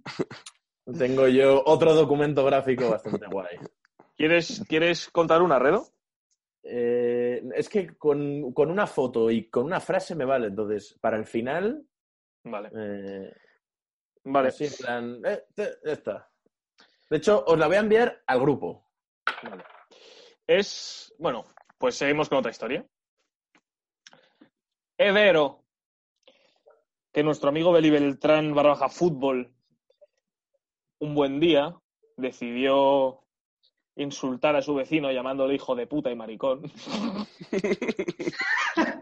Tengo 0.97 1.27
yo 1.27 1.61
otro 1.65 1.93
documento 1.93 2.43
gráfico 2.43 2.89
bastante 2.89 3.27
guay. 3.27 3.57
¿Quieres, 4.17 4.63
¿Quieres 4.67 5.09
contar 5.09 5.41
una, 5.43 5.59
Redo? 5.59 5.85
Eh, 6.63 7.43
es 7.55 7.69
que 7.69 7.95
con, 7.97 8.51
con 8.53 8.71
una 8.71 8.87
foto 8.87 9.29
y 9.29 9.47
con 9.49 9.65
una 9.65 9.79
frase 9.79 10.15
me 10.15 10.25
vale. 10.25 10.47
Entonces, 10.47 10.97
para 10.99 11.17
el 11.17 11.25
final, 11.25 11.83
Vale. 12.43 12.69
eh, 12.75 13.33
Vale. 14.23 14.47
así 14.49 14.65
en 14.65 14.73
plan, 14.73 15.21
eh, 15.25 15.43
te- 15.53 15.77
está. 15.91 16.29
De 17.09 17.17
hecho, 17.17 17.43
os 17.45 17.57
la 17.57 17.67
voy 17.67 17.75
a 17.77 17.79
enviar 17.81 18.21
al 18.27 18.39
grupo. 18.39 18.85
Vale. 19.43 19.63
Es. 20.45 21.13
Bueno, 21.17 21.45
pues 21.77 21.95
seguimos 21.95 22.29
con 22.29 22.37
otra 22.39 22.51
historia. 22.51 22.85
Es 24.97 25.13
vero 25.13 25.63
que 27.11 27.23
nuestro 27.23 27.49
amigo 27.49 27.71
Beli 27.71 27.89
Beltrán 27.89 28.53
barra 28.53 28.69
baja 28.69 28.89
fútbol 28.89 29.53
un 30.99 31.15
buen 31.15 31.39
día 31.39 31.75
decidió 32.17 33.23
insultar 33.95 34.55
a 34.55 34.61
su 34.61 34.75
vecino 34.75 35.11
llamándole 35.11 35.55
hijo 35.55 35.75
de 35.75 35.87
puta 35.87 36.11
y 36.11 36.15
maricón 36.15 36.61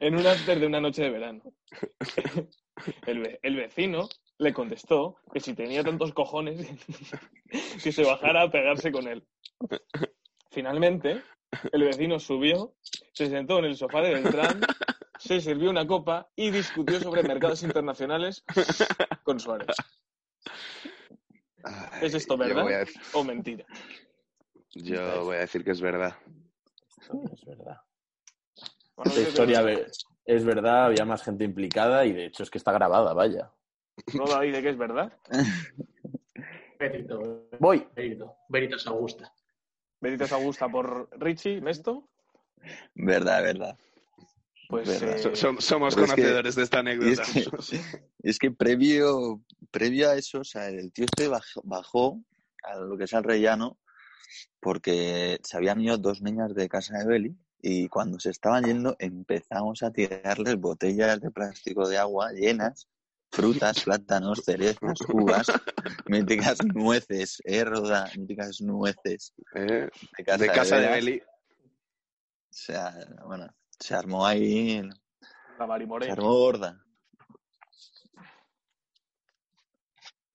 en 0.00 0.14
un 0.14 0.26
after 0.26 0.58
de 0.58 0.66
una 0.66 0.80
noche 0.80 1.02
de 1.02 1.10
verano. 1.10 1.42
El, 3.06 3.18
ve- 3.20 3.40
el 3.42 3.56
vecino 3.56 4.08
le 4.38 4.52
contestó 4.52 5.16
que 5.32 5.40
si 5.40 5.52
tenía 5.54 5.82
tantos 5.82 6.12
cojones 6.14 6.64
que 7.82 7.90
se 7.90 8.04
bajara 8.04 8.42
a 8.42 8.50
pegarse 8.52 8.92
con 8.92 9.08
él. 9.08 9.26
Finalmente, 10.52 11.20
el 11.72 11.82
vecino 11.82 12.20
subió, 12.20 12.72
se 13.14 13.28
sentó 13.28 13.58
en 13.58 13.64
el 13.64 13.76
sofá 13.76 14.00
de 14.00 14.14
Beltrán, 14.14 14.60
se 15.18 15.40
sirvió 15.40 15.70
una 15.70 15.88
copa 15.88 16.28
y 16.36 16.52
discutió 16.52 17.00
sobre 17.00 17.24
mercados 17.24 17.64
internacionales 17.64 18.44
con 19.24 19.40
Suárez. 19.40 19.74
Ay, 21.64 21.98
¿Es 22.02 22.14
esto 22.14 22.36
verdad 22.36 22.64
o 23.14 23.24
mentira? 23.24 23.64
Yo 24.70 25.24
voy 25.24 25.36
a 25.36 25.40
decir 25.40 25.64
que 25.64 25.72
es 25.72 25.80
verdad. 25.80 26.16
Es 27.32 27.44
verdad. 27.44 27.78
Bueno, 28.98 29.12
Esta 29.12 29.28
historia 29.28 29.86
es 30.24 30.44
verdad, 30.44 30.86
había 30.86 31.04
más 31.04 31.22
gente 31.22 31.44
implicada 31.44 32.04
y 32.04 32.12
de 32.12 32.26
hecho 32.26 32.42
es 32.42 32.50
que 32.50 32.58
está 32.58 32.72
grabada, 32.72 33.12
vaya. 33.14 33.52
¿No 34.12 34.26
David 34.26 34.54
de 34.54 34.62
que 34.62 34.68
es 34.70 34.76
verdad? 34.76 35.12
Verito, 36.80 37.48
Voy. 37.60 37.86
Verito, 37.94 38.34
Veritas 38.48 38.86
Augusta. 38.88 39.32
Veritas 40.00 40.32
Augusta 40.32 40.68
por 40.68 41.08
Richie, 41.20 41.60
Mesto. 41.60 42.08
Verdad, 42.94 43.42
verdad. 43.42 43.78
Pues 44.68 44.88
Verdad. 45.00 45.16
eh, 45.16 45.22
So- 45.22 45.30
som- 45.34 45.60
somos 45.60 45.94
Pero 45.94 46.06
es 46.06 46.12
que- 46.12 46.16
conocedores 46.22 46.54
de 46.56 46.62
esta 46.64 46.78
anécdota. 46.80 47.22
es 47.22 47.30
que, 47.32 47.44
es 48.22 48.38
que 48.38 48.50
previo, 48.50 49.42
previo 49.70 50.10
a 50.10 50.14
eso, 50.16 50.40
o 50.40 50.44
sea, 50.44 50.68
el 50.68 50.92
tío 50.92 51.04
este 51.04 51.28
baj- 51.28 51.60
bajó 51.64 52.20
a 52.64 52.76
lo 52.78 52.96
que 52.98 53.04
es 53.04 53.14
al 53.14 53.22
rellano 53.24 53.78
porque 54.60 55.38
se 55.44 55.56
habían 55.56 55.80
ido 55.80 55.96
dos 55.98 56.20
niñas 56.20 56.52
de 56.54 56.68
casa 56.68 56.98
de 56.98 57.06
Beli 57.06 57.36
y 57.60 57.88
cuando 57.88 58.18
se 58.20 58.30
estaban 58.30 58.64
yendo 58.64 58.96
empezamos 58.98 59.82
a 59.82 59.90
tirarles 59.90 60.56
botellas 60.56 61.20
de 61.20 61.30
plástico 61.30 61.88
de 61.88 61.98
agua 61.98 62.32
llenas, 62.32 62.88
frutas, 63.30 63.82
plátanos, 63.84 64.44
cerezas, 64.44 65.00
uvas, 65.08 65.46
míticas 66.06 66.58
nueces, 66.64 67.40
eh, 67.44 67.64
Roda? 67.64 68.10
Míticas 68.16 68.60
nueces 68.60 69.34
Eh, 69.54 69.88
de 70.16 70.24
casa 70.24 70.44
de 70.44 70.52
casa 70.52 70.76
de. 70.78 70.88
Beli. 70.88 71.20
O 71.20 72.54
sea, 72.60 72.94
bueno, 73.26 73.46
se 73.78 73.94
armó 73.94 74.26
ahí, 74.26 74.80
la 75.58 75.66
Marimoré. 75.66 76.06
se 76.06 76.12
armó 76.12 76.32
gorda. 76.34 76.82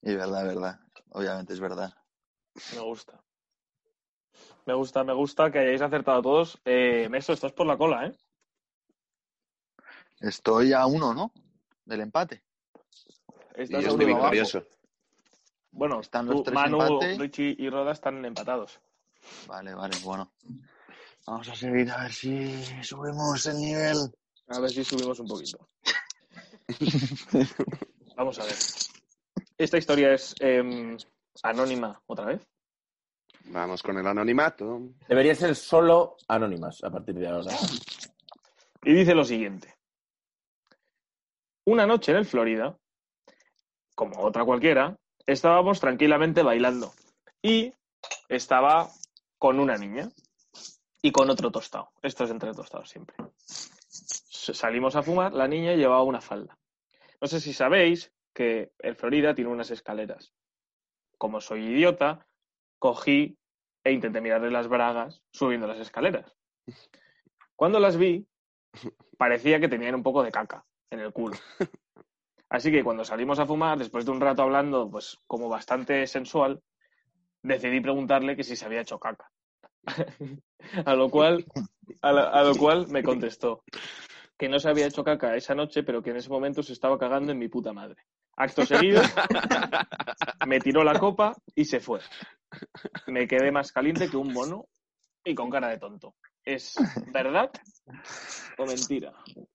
Y 0.02 0.14
verdad, 0.14 0.44
verdad. 0.44 0.80
Obviamente 1.10 1.54
es 1.54 1.60
verdad. 1.60 1.92
Me 2.74 2.80
gusta. 2.80 3.23
Me 4.66 4.74
gusta, 4.74 5.04
me 5.04 5.12
gusta 5.12 5.50
que 5.50 5.58
hayáis 5.58 5.82
acertado 5.82 6.22
todos. 6.22 6.60
Eh, 6.64 7.08
Mesto, 7.10 7.32
estás 7.32 7.52
por 7.52 7.66
la 7.66 7.76
cola, 7.76 8.06
¿eh? 8.06 8.16
Estoy 10.20 10.72
a 10.72 10.86
uno, 10.86 11.12
¿no? 11.12 11.32
Del 11.84 12.00
empate. 12.00 12.42
Y 13.56 13.62
Estás 13.62 13.82
yo 13.82 13.88
a 13.88 13.92
estoy 13.92 14.06
victorioso. 14.06 14.66
Bueno, 15.70 16.00
Están 16.00 16.26
los 16.26 16.36
tú, 16.36 16.42
tres 16.44 16.54
Manu, 16.54 16.80
empate. 16.80 17.18
Richie 17.18 17.56
y 17.58 17.68
Roda 17.68 17.92
están 17.92 18.24
empatados. 18.24 18.80
Vale, 19.46 19.74
vale, 19.74 19.96
bueno. 20.02 20.32
Vamos 21.26 21.48
a 21.48 21.54
seguir 21.54 21.90
a 21.90 22.02
ver 22.02 22.12
si 22.12 22.62
subimos 22.82 23.46
el 23.46 23.56
nivel. 23.56 23.96
A 24.48 24.60
ver 24.60 24.70
si 24.70 24.84
subimos 24.84 25.18
un 25.20 25.26
poquito. 25.26 25.68
Vamos 28.16 28.38
a 28.38 28.44
ver. 28.44 28.54
Esta 29.56 29.78
historia 29.78 30.14
es 30.14 30.34
em, 30.40 30.96
anónima 31.42 32.00
otra 32.06 32.26
vez. 32.26 32.46
Vamos 33.44 33.82
con 33.82 33.98
el 33.98 34.06
anonimato. 34.06 34.80
Debería 35.08 35.34
ser 35.34 35.54
solo 35.54 36.16
anónimas 36.28 36.82
a 36.82 36.90
partir 36.90 37.14
de 37.14 37.28
ahora. 37.28 37.52
Y 38.82 38.92
dice 38.92 39.14
lo 39.14 39.24
siguiente. 39.24 39.74
Una 41.66 41.86
noche 41.86 42.12
en 42.12 42.18
el 42.18 42.26
Florida, 42.26 42.76
como 43.94 44.20
otra 44.20 44.44
cualquiera, 44.44 44.98
estábamos 45.26 45.80
tranquilamente 45.80 46.42
bailando. 46.42 46.92
Y 47.42 47.72
estaba 48.28 48.90
con 49.38 49.60
una 49.60 49.76
niña 49.76 50.08
y 51.02 51.12
con 51.12 51.30
otro 51.30 51.50
tostado. 51.50 51.90
Esto 52.02 52.24
es 52.24 52.30
entre 52.30 52.52
tostados 52.52 52.88
siempre. 52.88 53.16
Salimos 53.44 54.96
a 54.96 55.02
fumar, 55.02 55.32
la 55.32 55.48
niña 55.48 55.74
llevaba 55.74 56.02
una 56.02 56.20
falda. 56.20 56.58
No 57.20 57.26
sé 57.26 57.40
si 57.40 57.52
sabéis 57.52 58.12
que 58.34 58.72
el 58.78 58.96
Florida 58.96 59.34
tiene 59.34 59.50
unas 59.50 59.70
escaleras. 59.70 60.32
Como 61.16 61.40
soy 61.40 61.64
idiota, 61.66 62.26
cogí 62.84 63.38
e 63.82 63.92
intenté 63.92 64.20
mirarle 64.20 64.50
las 64.50 64.68
bragas 64.68 65.22
subiendo 65.30 65.66
las 65.66 65.78
escaleras. 65.78 66.36
Cuando 67.56 67.80
las 67.80 67.96
vi, 67.96 68.26
parecía 69.16 69.58
que 69.58 69.70
tenían 69.70 69.94
un 69.94 70.02
poco 70.02 70.22
de 70.22 70.30
caca 70.30 70.66
en 70.90 71.00
el 71.00 71.10
culo. 71.10 71.34
Así 72.50 72.70
que 72.70 72.84
cuando 72.84 73.02
salimos 73.02 73.38
a 73.38 73.46
fumar, 73.46 73.78
después 73.78 74.04
de 74.04 74.10
un 74.10 74.20
rato 74.20 74.42
hablando, 74.42 74.90
pues 74.90 75.16
como 75.26 75.48
bastante 75.48 76.06
sensual, 76.06 76.60
decidí 77.42 77.80
preguntarle 77.80 78.36
que 78.36 78.44
si 78.44 78.54
se 78.54 78.66
había 78.66 78.82
hecho 78.82 78.98
caca. 78.98 79.30
a 80.84 80.94
lo 80.94 81.08
cual, 81.08 81.46
a, 82.02 82.42
lo 82.42 82.54
cual 82.56 82.88
me 82.88 83.02
contestó 83.02 83.64
que 84.36 84.50
no 84.50 84.58
se 84.58 84.68
había 84.68 84.88
hecho 84.88 85.04
caca 85.04 85.36
esa 85.36 85.54
noche, 85.54 85.84
pero 85.84 86.02
que 86.02 86.10
en 86.10 86.16
ese 86.16 86.28
momento 86.28 86.62
se 86.62 86.74
estaba 86.74 86.98
cagando 86.98 87.32
en 87.32 87.38
mi 87.38 87.48
puta 87.48 87.72
madre. 87.72 88.02
Acto 88.36 88.66
seguido, 88.66 89.00
me 90.46 90.60
tiró 90.60 90.84
la 90.84 90.98
copa 90.98 91.34
y 91.54 91.64
se 91.64 91.80
fue. 91.80 92.00
Me 93.06 93.26
quedé 93.26 93.50
más 93.52 93.72
caliente 93.72 94.08
que 94.08 94.16
un 94.16 94.32
mono 94.32 94.66
y 95.24 95.34
con 95.34 95.50
cara 95.50 95.68
de 95.68 95.78
tonto. 95.78 96.14
¿Es 96.44 96.74
verdad 97.12 97.50
o 98.58 98.66
mentira? 98.66 99.12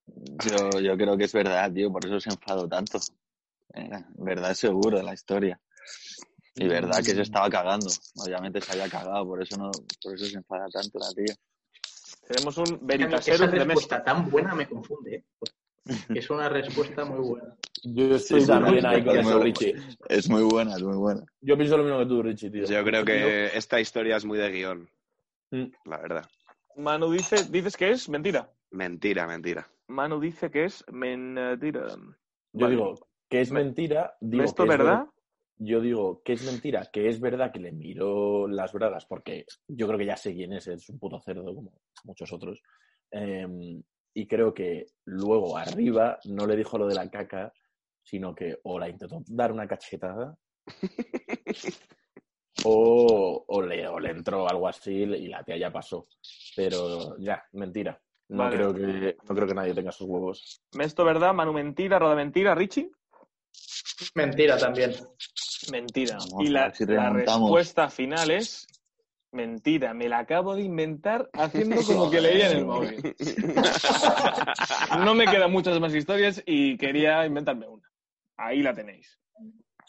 Yo, 0.08 0.80
yo 0.80 0.98
creo 0.98 1.18
que 1.18 1.26
es 1.26 1.34
verdad, 1.34 1.72
tío, 1.72 1.92
por 1.92 2.06
eso 2.06 2.20
se 2.20 2.30
enfadó 2.30 2.68
tanto. 2.68 3.00
Eh, 3.76 3.90
verdad 4.16 4.54
seguro 4.54 5.02
la 5.02 5.14
historia. 5.14 5.60
Y 6.56 6.68
verdad 6.68 6.98
que 6.98 7.14
se 7.16 7.22
estaba 7.22 7.50
cagando. 7.50 7.88
Obviamente 8.16 8.60
se 8.60 8.72
había 8.74 8.90
cagado, 8.90 9.26
por 9.26 9.42
eso 9.42 9.56
no, 9.58 9.72
por 10.04 10.16
eso 10.16 10.26
se 10.26 10.38
enfada 10.38 10.68
tanto 10.70 11.00
la 11.00 11.10
tía. 11.14 11.36
Tenemos 12.28 12.58
un 12.58 12.66
Esa 12.66 12.80
Veritaserum 12.82 13.52
de 13.52 13.60
respuesta 13.60 13.96
Mesto. 13.98 14.12
tan 14.12 14.30
buena 14.30 14.56
me 14.56 14.68
confunde. 14.68 15.16
¿eh? 15.16 15.26
Es 16.14 16.30
una 16.30 16.50
respuesta 16.50 17.06
muy 17.06 17.20
buena. 17.20 17.56
Yo 17.84 18.16
estoy 18.16 18.42
Sí, 18.42 18.48
también 18.48 18.86
ahí 18.86 19.04
con 19.04 19.18
Es 19.18 19.26
eso, 19.28 19.40
Richie. 19.40 19.76
Es 20.10 20.30
muy 20.30 20.44
buena, 20.44 20.76
es 20.76 20.84
muy 20.84 20.98
buena. 20.98 21.24
Yo 21.42 21.56
pienso 21.58 21.78
lo 21.78 21.84
mismo 21.84 22.00
que 22.00 22.06
tú, 22.06 22.22
Richie, 22.24 22.50
tío. 22.52 22.66
Yo 22.66 22.84
creo 22.84 23.06
que 23.06 23.48
esta 23.58 23.80
historia 23.80 24.18
es 24.18 24.26
muy 24.26 24.38
de 24.38 24.52
guion. 24.52 24.90
Mm. 25.52 25.66
La 25.86 25.98
verdad. 25.98 26.26
Manu 26.76 27.12
dice, 27.12 27.46
dices 27.50 27.76
que 27.78 27.92
es 27.92 28.08
mentira. 28.10 28.52
Mentira, 28.72 29.26
mentira. 29.28 29.68
Manu 29.88 30.20
dice 30.20 30.52
que 30.52 30.66
es 30.66 30.84
mentira. 30.92 31.88
Yo 31.88 32.66
Vale. 32.66 32.76
digo 32.76 32.96
que 33.30 33.42
es 33.42 33.52
Me- 33.52 33.64
mentira. 33.64 34.16
Digo 34.22 34.44
¿Esto 34.44 34.64
que 34.66 34.72
es 34.72 34.78
verdad? 34.78 35.00
ver- 35.00 35.08
Yo 35.62 35.82
digo 35.82 36.22
que 36.24 36.34
es 36.34 36.44
mentira, 36.46 36.90
que 36.92 37.10
es 37.10 37.20
verdad 37.20 37.52
que 37.52 37.60
le 37.60 37.72
miró 37.72 38.48
las 38.48 38.72
bragas, 38.72 39.06
porque 39.06 39.46
yo 39.68 39.88
creo 39.88 40.00
que 40.00 40.06
ya 40.06 40.16
sé 40.16 40.34
quién 40.34 40.54
es, 40.54 40.68
es 40.68 40.88
un 40.90 41.00
puto 41.00 41.20
cerdo 41.20 41.54
como 41.54 41.74
muchos 42.06 42.32
otros. 42.32 42.62
Em, 43.12 43.82
y 44.14 44.28
creo 44.28 44.54
que 44.54 44.88
luego 45.06 45.58
arriba 45.58 46.20
no 46.26 46.46
le 46.48 46.56
dijo 46.56 46.78
lo 46.78 46.88
de 46.88 46.96
la 46.96 47.10
caca, 47.10 47.54
sino 48.04 48.34
que 48.36 48.60
o 48.64 48.80
la 48.80 48.90
intentó 48.90 49.22
dar 49.28 49.52
una 49.52 49.68
cachetada 49.68 50.36
o, 52.66 53.46
o 53.48 53.62
le, 53.62 53.88
o 53.88 54.00
le 54.00 54.10
entró 54.12 54.50
algo 54.50 54.68
así 54.68 54.92
y 54.94 55.28
la 55.28 55.44
tía 55.44 55.58
ya 55.58 55.72
pasó. 55.72 56.08
Pero 56.56 57.18
ya, 57.20 57.44
mentira. 57.54 58.02
No, 58.30 58.44
Vale. 58.44 58.56
creo 58.58 58.74
que, 58.74 59.18
no 59.28 59.36
creo 59.36 59.48
que 59.48 59.54
nadie 59.56 59.74
tenga 59.74 59.90
esos 59.90 60.08
huevos. 60.08 60.62
Mesto, 60.76 61.04
¿verdad? 61.04 61.34
Manu, 61.34 61.54
mentira. 61.54 61.98
Roda, 61.98 62.16
mentira. 62.16 62.54
Richie, 62.54 62.92
Mentira 64.16 64.58
también. 64.58 64.96
mentira. 65.72 66.18
Vamos, 66.18 66.46
y 66.46 66.50
la, 66.50 66.74
si 66.74 66.86
la 66.86 67.10
respuesta 67.10 67.90
final 67.90 68.32
es 68.32 68.68
mentira. 69.32 69.94
Me 69.94 70.10
la 70.10 70.20
acabo 70.20 70.56
de 70.56 70.64
inventar 70.64 71.30
haciendo 71.34 71.76
como 71.86 72.10
que 72.10 72.22
leía 72.22 72.52
en 72.52 72.58
el 72.58 72.66
móvil. 72.66 73.16
No 75.04 75.14
me 75.16 75.26
quedan 75.26 75.52
muchas 75.52 75.80
más 75.80 75.94
historias 75.94 76.42
y 76.46 76.78
quería 76.78 77.26
inventarme 77.26 77.68
una. 77.68 77.88
Ahí 78.38 78.62
la 78.62 78.74
tenéis. 78.74 79.20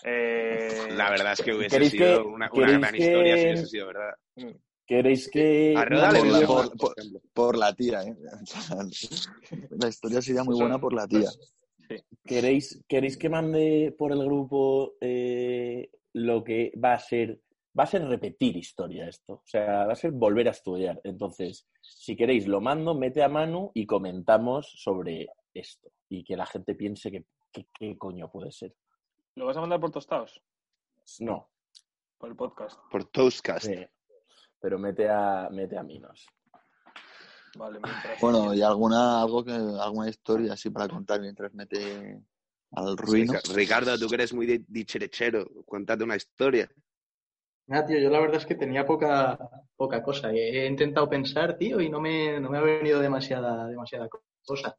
Eh, 0.04 0.88
La 0.92 1.10
verdad 1.10 1.32
es 1.34 1.42
que 1.42 1.52
hubiese 1.54 1.76
¿Queréis 1.76 1.92
sido 1.92 2.22
que- 2.22 2.28
una, 2.28 2.48
gran 2.48 2.92
que- 2.94 2.98
historia 3.02 3.36
si 3.36 3.42
hubiese 3.44 3.66
sido 3.66 3.86
verdad. 3.88 4.14
¿Queréis 4.86 5.30
que... 5.30 5.74
Por 5.76 5.90
la- 5.92 6.46
por- 6.46 6.76
por 6.76 6.94
por- 7.32 7.76
tía, 7.76 8.02
¿eh? 8.02 8.16
La 9.78 9.88
historia 9.88 10.20
sería 10.22 10.42
muy 10.44 10.54
Eso- 10.54 10.62
buena 10.62 10.78
por 10.78 10.92
la 10.94 11.06
tía. 11.06 11.28
¿Queréis, 12.24 12.82
¿Queréis 12.88 13.16
que 13.16 13.28
mande 13.28 13.94
por 13.96 14.12
el 14.12 14.24
grupo 14.24 14.94
eh, 15.00 15.90
lo 16.14 16.42
que 16.44 16.72
va 16.82 16.94
a 16.94 16.98
ser? 16.98 17.40
Va 17.78 17.84
a 17.84 17.86
ser 17.86 18.04
repetir 18.06 18.56
historia 18.56 19.06
esto. 19.08 19.34
O 19.34 19.42
sea, 19.46 19.86
va 19.86 19.92
a 19.92 19.96
ser 19.96 20.10
volver 20.10 20.48
a 20.48 20.50
estudiar. 20.50 21.00
Entonces, 21.04 21.68
si 21.80 22.16
queréis, 22.16 22.46
lo 22.48 22.60
mando, 22.60 22.94
mete 22.94 23.22
a 23.22 23.28
Manu 23.28 23.70
y 23.74 23.86
comentamos 23.86 24.70
sobre 24.76 25.28
esto. 25.54 25.90
Y 26.08 26.24
que 26.24 26.36
la 26.36 26.46
gente 26.46 26.74
piense 26.74 27.10
que, 27.12 27.24
que- 27.52 27.68
qué 27.72 27.96
coño 27.96 28.30
puede 28.30 28.50
ser. 28.50 28.74
¿Lo 29.36 29.46
vas 29.46 29.56
a 29.56 29.60
mandar 29.60 29.78
por 29.80 29.90
tostados? 29.92 30.42
No, 31.20 31.48
Por 32.18 32.28
el 32.30 32.36
podcast. 32.36 32.78
Por 32.90 33.04
Toastcast. 33.04 33.66
sí. 33.66 33.74
pero 34.60 34.78
mete 34.78 35.08
a, 35.08 35.48
mete 35.50 35.78
a 35.78 35.82
Minos. 35.82 36.26
Vale, 37.56 37.80
mientras- 37.82 38.20
Bueno, 38.20 38.52
y 38.54 38.62
alguna, 38.62 39.20
algo 39.22 39.44
que, 39.44 39.52
alguna 39.52 40.08
historia 40.08 40.52
así 40.52 40.70
para 40.70 40.86
contar 40.88 41.20
mientras 41.20 41.52
mete 41.54 42.20
al 42.72 42.96
ruino. 42.96 43.32
Rica- 43.32 43.54
Ricardo, 43.54 43.98
tú 43.98 44.08
que 44.08 44.14
eres 44.16 44.32
muy 44.34 44.46
di- 44.46 44.64
dicherechero, 44.68 45.46
cuéntate 45.64 46.04
una 46.04 46.16
historia. 46.16 46.70
Nada, 47.70 47.86
tío, 47.86 48.00
yo 48.00 48.10
la 48.10 48.18
verdad 48.18 48.38
es 48.38 48.46
que 48.46 48.56
tenía 48.56 48.84
poca, 48.84 49.38
poca 49.76 50.02
cosa. 50.02 50.32
He 50.32 50.66
intentado 50.66 51.08
pensar, 51.08 51.56
tío, 51.56 51.80
y 51.80 51.88
no 51.88 52.00
me, 52.00 52.40
no 52.40 52.50
me 52.50 52.58
ha 52.58 52.62
venido 52.62 52.98
demasiada, 52.98 53.68
demasiada 53.68 54.08
cosa. 54.44 54.76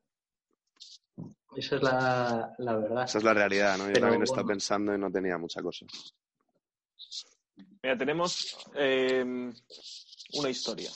Esa 1.55 1.75
es 1.77 1.83
la, 1.83 2.53
la 2.57 2.75
verdad. 2.75 3.05
Esa 3.05 3.19
es 3.19 3.23
la 3.23 3.33
realidad, 3.33 3.77
¿no? 3.77 3.85
Yo 3.85 3.93
Pero 3.93 4.01
también 4.01 4.21
he 4.21 4.25
estado 4.25 4.43
bueno. 4.43 4.49
pensando 4.49 4.93
y 4.93 4.97
no 4.97 5.09
tenía 5.09 5.37
mucha 5.37 5.61
cosa. 5.61 5.85
Mira, 7.81 7.97
tenemos 7.97 8.57
eh, 8.75 9.23
una 9.23 10.49
historia. 10.49 10.91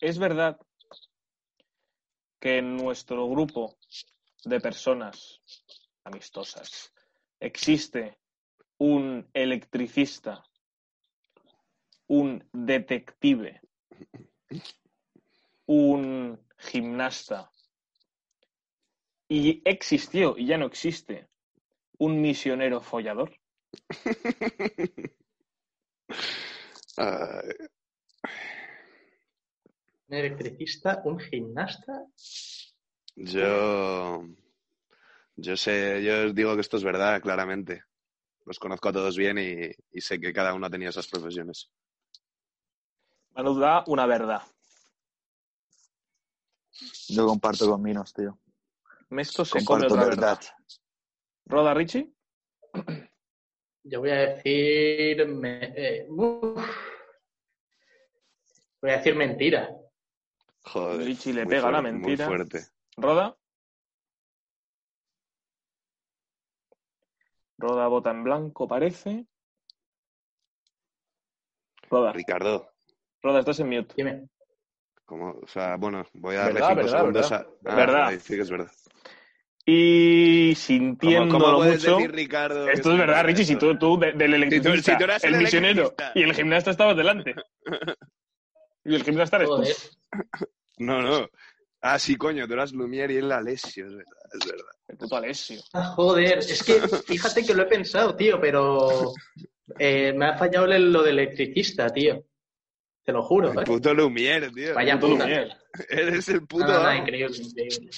Es 0.00 0.18
verdad 0.18 0.58
que 2.40 2.56
en 2.56 2.74
nuestro 2.74 3.28
grupo 3.28 3.76
de 4.44 4.60
personas 4.60 5.42
amistosas 6.04 6.90
existe 7.38 8.21
un 8.82 9.30
electricista, 9.32 10.42
un 12.08 12.44
detective, 12.52 13.60
un 15.66 16.36
gimnasta 16.58 17.48
y 19.28 19.62
existió 19.64 20.36
y 20.36 20.46
ya 20.46 20.58
no 20.58 20.66
existe 20.66 21.28
un 21.98 22.20
misionero 22.20 22.80
follador. 22.80 23.30
Un 30.08 30.18
electricista, 30.18 31.00
un 31.06 31.18
gimnasta. 31.18 32.04
yo. 33.14 34.26
Yo 35.36 35.56
sé, 35.56 36.02
yo 36.04 36.26
os 36.26 36.34
digo 36.34 36.54
que 36.54 36.60
esto 36.60 36.76
es 36.76 36.84
verdad, 36.84 37.22
claramente. 37.22 37.84
Los 38.44 38.58
conozco 38.58 38.88
a 38.88 38.92
todos 38.92 39.16
bien 39.16 39.38
y, 39.38 39.70
y 39.96 40.00
sé 40.00 40.18
que 40.20 40.32
cada 40.32 40.52
uno 40.54 40.66
ha 40.66 40.70
tenido 40.70 40.90
esas 40.90 41.06
profesiones. 41.06 41.70
Manu 43.34 43.58
da 43.58 43.84
una 43.86 44.06
verdad. 44.06 44.42
Yo 47.08 47.26
comparto 47.26 47.68
con 47.68 47.82
Minos, 47.82 48.12
tío. 48.12 48.38
Mesto 49.10 49.44
se 49.44 49.64
come 49.64 49.84
Comparto 49.86 49.94
otra 49.94 50.06
verdad. 50.08 50.38
verdad. 50.38 50.54
¿Roda 51.46 51.74
Richie? 51.74 52.12
Yo 53.84 54.00
voy 54.00 54.10
a 54.10 54.14
decir. 54.16 55.26
me- 55.28 55.72
eh, 55.76 56.06
voy 56.08 56.60
a 58.82 58.96
decir 58.96 59.14
mentira. 59.14 59.68
Joder. 60.64 61.04
Richie 61.06 61.32
le 61.34 61.46
pega 61.46 61.70
la 61.70 61.82
muy 61.82 61.92
mentira. 61.92 62.26
fuerte. 62.26 62.66
¿Roda? 62.96 63.36
Roda 67.62 67.86
bota 67.86 68.10
en 68.10 68.24
blanco, 68.24 68.66
parece. 68.66 69.24
Roda. 71.88 72.12
Ricardo, 72.12 72.72
Roda, 73.22 73.38
estás 73.38 73.60
en 73.60 73.68
mute. 73.68 73.94
Dime. 73.96 74.28
¿cómo? 75.04 75.38
O 75.40 75.46
sea, 75.46 75.76
bueno, 75.76 76.04
voy 76.14 76.34
a 76.34 76.38
darle 76.40 76.54
Verdad, 76.54 76.68
cinco 76.70 76.82
verdad, 76.82 76.98
segundos 76.98 77.30
verdad. 77.30 77.46
a. 77.64 77.70
Ah, 77.72 77.76
Verdad. 77.76 78.06
ahí 78.08 78.18
sí 78.20 78.34
que 78.34 78.40
es 78.42 78.50
verdad. 78.50 78.72
Y 79.64 80.54
¿Cómo, 80.54 80.56
sintiéndolo 80.64 81.30
cómo 81.44 81.56
puedes 81.58 81.82
mucho. 81.84 81.96
decir, 81.98 82.10
Ricardo? 82.12 82.68
Esto 82.68 82.90
es 82.92 82.98
verdad, 82.98 83.24
Richie. 83.24 83.44
Si 83.44 83.54
tú, 83.56 83.78
tú 83.78 83.96
de- 83.96 84.10
del 84.12 84.34
electricista, 84.34 84.92
si 84.92 84.98
tú 84.98 85.04
eras 85.04 85.22
el, 85.22 85.34
el 85.36 85.42
misionero 85.42 85.94
y 86.16 86.22
el 86.22 86.34
gimnasta 86.34 86.72
estabas 86.72 86.96
delante. 86.96 87.34
Y 88.84 88.96
el 88.96 89.04
gimnasta 89.04 89.36
eres 89.36 89.48
tú. 89.48 89.62
No, 90.78 91.00
no. 91.00 91.28
Ah, 91.84 91.98
sí, 91.98 92.14
coño, 92.16 92.46
tú 92.46 92.52
eras 92.54 92.72
Lumière 92.72 93.12
y 93.12 93.16
él 93.16 93.32
Alessio, 93.32 93.86
es 93.86 93.92
verdad, 93.96 94.12
es 94.40 94.46
verdad. 94.46 94.72
El 94.88 94.96
puto 94.96 95.16
Alessio. 95.16 95.60
Ah, 95.72 95.84
joder, 95.96 96.38
es 96.38 96.62
que 96.62 96.74
fíjate 96.80 97.44
que 97.44 97.54
lo 97.54 97.62
he 97.64 97.66
pensado, 97.66 98.14
tío, 98.14 98.40
pero 98.40 99.12
eh, 99.78 100.12
me 100.12 100.26
ha 100.26 100.36
fallado 100.38 100.66
el- 100.66 100.92
lo 100.92 101.02
del 101.02 101.18
electricista, 101.18 101.88
tío. 101.88 102.24
Te 103.04 103.10
lo 103.10 103.22
juro, 103.24 103.50
El 103.52 103.58
¿eh? 103.58 103.62
puto 103.64 103.92
Lumière, 103.92 104.52
tío. 104.54 104.74
Vaya 104.74 104.94
puto 104.98 105.14
puta. 105.14 105.26
Lumière. 105.26 105.56
Eres 105.88 106.28
el 106.28 106.46
puto. 106.46 106.66
No, 106.66 106.72
no, 106.72 106.82
no, 106.84 106.88
amo. 106.88 107.00
increíble, 107.02 107.36
increíble. 107.38 107.90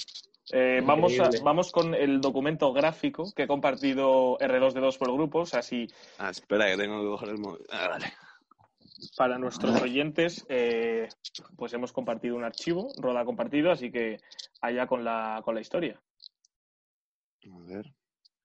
Eh, 0.51 0.81
vamos, 0.83 1.19
a- 1.19 1.29
vamos 1.43 1.71
con 1.71 1.93
el 1.93 2.21
documento 2.21 2.71
gráfico 2.73 3.31
que 3.35 3.43
ha 3.43 3.47
compartido 3.47 4.37
R2D2 4.39 4.97
por 4.97 5.09
el 5.09 5.15
grupo. 5.15 5.39
O 5.41 5.45
sea, 5.45 5.61
si 5.61 5.87
Ah, 6.17 6.31
espera, 6.31 6.67
que 6.71 6.77
tengo 6.77 7.01
que 7.01 7.07
coger 7.07 7.29
el 7.29 7.37
móvil. 7.37 7.65
Ah, 7.69 7.87
vale. 7.89 8.13
Para 9.17 9.37
nuestros 9.37 9.81
oyentes, 9.81 10.45
eh, 10.49 11.07
pues 11.55 11.73
hemos 11.73 11.91
compartido 11.91 12.35
un 12.35 12.43
archivo, 12.43 12.91
Roda 12.97 13.21
ha 13.21 13.25
compartido, 13.25 13.71
así 13.71 13.91
que 13.91 14.19
allá 14.61 14.87
con 14.87 15.03
la, 15.03 15.41
con 15.43 15.55
la 15.55 15.61
historia. 15.61 16.01
A 17.51 17.59
ver. 17.65 17.93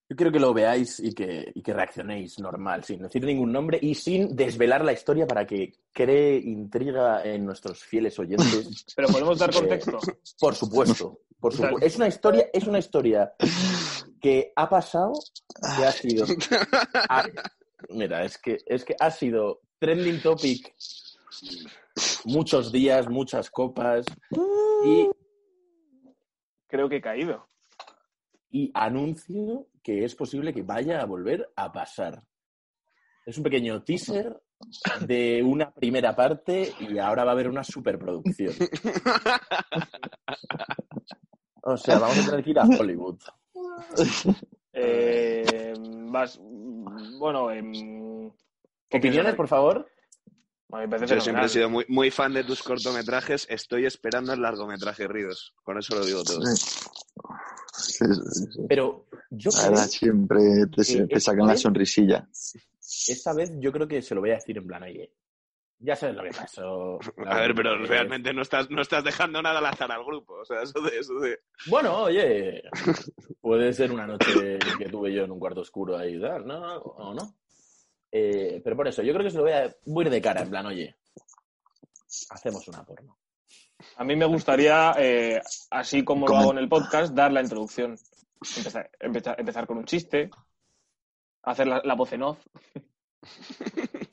Yo 0.08 0.16
quiero 0.16 0.32
que 0.32 0.40
lo 0.40 0.52
veáis 0.52 0.98
y 0.98 1.14
que, 1.14 1.52
y 1.54 1.62
que 1.62 1.72
reaccionéis 1.72 2.40
normal, 2.40 2.82
sin 2.82 3.00
decir 3.02 3.24
ningún 3.24 3.52
nombre 3.52 3.78
y 3.80 3.94
sin 3.94 4.34
desvelar 4.34 4.84
la 4.84 4.92
historia 4.92 5.24
para 5.24 5.46
que 5.46 5.72
cree 5.92 6.36
intriga 6.36 7.22
en 7.24 7.46
nuestros 7.46 7.84
fieles 7.84 8.18
oyentes. 8.18 8.84
Pero 8.96 9.06
podemos 9.06 9.38
dar 9.38 9.52
contexto. 9.52 10.00
Por 10.40 10.56
supuesto, 10.56 11.20
por 11.38 11.54
supuesto. 11.54 11.86
Es 11.86 11.96
una 11.96 12.08
historia, 12.08 12.46
es 12.52 12.66
una 12.66 12.80
historia 12.80 13.32
que 14.20 14.52
ha 14.56 14.68
pasado, 14.68 15.12
que 15.78 15.84
ha 15.84 15.92
sido. 15.92 16.26
ha- 17.08 17.28
mira, 17.90 18.24
es 18.24 18.36
que, 18.36 18.58
es 18.66 18.84
que 18.84 18.96
ha 18.98 19.12
sido 19.12 19.60
trending 19.80 20.20
topic 20.20 20.74
muchos 22.26 22.70
días, 22.70 23.08
muchas 23.08 23.50
copas 23.50 24.04
y, 24.84 25.08
Creo 26.68 26.88
que 26.88 26.96
he 26.96 27.00
caído. 27.00 27.48
y 28.50 28.70
anuncio 28.74 29.66
que 29.82 30.04
es 30.04 30.14
posible 30.14 30.52
que 30.52 30.62
vaya 30.62 31.00
a 31.00 31.06
volver 31.06 31.50
a 31.56 31.72
pasar. 31.72 32.22
Es 33.24 33.38
un 33.38 33.44
pequeño 33.44 33.82
teaser 33.82 34.40
de 35.06 35.42
una 35.42 35.72
primera 35.72 36.14
parte 36.14 36.72
y 36.80 36.98
ahora 36.98 37.24
va 37.24 37.30
a 37.30 37.34
haber 37.34 37.48
una 37.48 37.64
superproducción. 37.64 38.54
O 41.62 41.76
sea, 41.76 41.98
vamos 41.98 42.18
a 42.18 42.30
tener 42.30 42.42
que 42.44 42.50
ir 42.50 42.58
a 42.58 42.64
Hollywood. 42.64 43.18
Eh, 44.72 45.74
vas, 46.10 46.38
bueno, 46.40 47.48
¿qué 47.48 48.19
¿Opiniones, 48.92 49.34
por 49.34 49.48
favor? 49.48 49.88
Bueno, 50.70 51.04
Yo 51.04 51.20
siempre 51.20 51.46
he 51.46 51.48
sido 51.48 51.68
muy, 51.68 51.84
muy 51.88 52.10
fan 52.12 52.32
de 52.32 52.44
tus 52.44 52.62
cortometrajes. 52.62 53.44
Estoy 53.50 53.86
esperando 53.86 54.32
el 54.32 54.40
largometraje 54.40 55.08
Ridos. 55.08 55.52
Con 55.64 55.78
eso 55.78 55.96
lo 55.96 56.04
digo 56.04 56.22
todo. 56.22 56.40
Sí, 56.46 58.04
sí, 58.04 58.48
sí. 58.52 58.66
Pero 58.68 59.06
yo 59.30 59.50
La 59.50 59.58
creo, 59.58 59.70
verdad, 59.70 59.86
siempre 59.88 60.40
te, 60.66 61.20
sacan 61.20 61.48
la 61.48 61.56
sonrisilla. 61.56 62.28
esta 63.08 63.32
vez 63.34 63.50
yo 63.58 63.72
creo 63.72 63.88
que 63.88 64.00
se 64.00 64.14
lo 64.14 64.20
voy 64.20 64.30
a 64.30 64.34
decir 64.34 64.58
en 64.58 64.66
plan 64.66 64.84
ahí. 64.84 65.12
Ya 65.80 65.96
sabes 65.96 66.14
lo 66.14 66.22
que 66.22 66.30
pasó. 66.30 66.98
A 67.26 67.40
ver, 67.40 67.54
pero 67.54 67.76
realmente 67.84 68.32
no 68.32 68.42
estás, 68.42 68.70
no 68.70 68.82
estás 68.82 69.02
dejando 69.02 69.42
nada 69.42 69.58
al 69.58 69.66
azar 69.66 69.90
al 69.90 70.04
grupo. 70.04 70.34
O 70.34 70.44
sea, 70.44 70.62
eso 70.62 70.80
de, 70.82 70.98
eso 70.98 71.14
de... 71.14 71.40
Bueno, 71.66 72.02
oye, 72.04 72.62
puede 73.40 73.72
ser 73.72 73.90
una 73.90 74.06
noche 74.06 74.58
que 74.78 74.88
tuve 74.88 75.12
yo 75.12 75.24
en 75.24 75.32
un 75.32 75.40
cuarto 75.40 75.62
oscuro 75.62 75.96
ahí 75.96 76.16
¿no? 76.16 76.76
¿O 76.76 77.14
no? 77.14 77.39
Eh, 78.12 78.60
pero 78.62 78.76
por 78.76 78.88
eso, 78.88 79.02
yo 79.02 79.12
creo 79.12 79.24
que 79.24 79.30
se 79.30 79.36
lo 79.36 79.44
voy 79.44 79.52
a, 79.52 79.74
voy 79.86 80.04
a 80.04 80.06
ir 80.06 80.12
de 80.12 80.20
cara, 80.22 80.42
en 80.42 80.50
plan, 80.50 80.66
oye, 80.66 80.96
hacemos 82.30 82.66
una 82.68 82.84
porno. 82.84 83.16
A 83.96 84.04
mí 84.04 84.16
me 84.16 84.26
gustaría, 84.26 84.94
eh, 84.98 85.40
así 85.70 86.04
como 86.04 86.26
lo 86.26 86.36
hago 86.36 86.52
en 86.52 86.58
el 86.58 86.68
podcast, 86.68 87.14
dar 87.14 87.32
la 87.32 87.40
introducción. 87.42 87.96
Empezar, 88.56 88.90
empezar, 88.98 89.36
empezar 89.38 89.66
con 89.66 89.78
un 89.78 89.84
chiste, 89.84 90.30
hacer 91.42 91.66
la, 91.66 91.80
la 91.84 91.94
voz 91.94 92.12
en 92.12 92.22
off. 92.22 92.38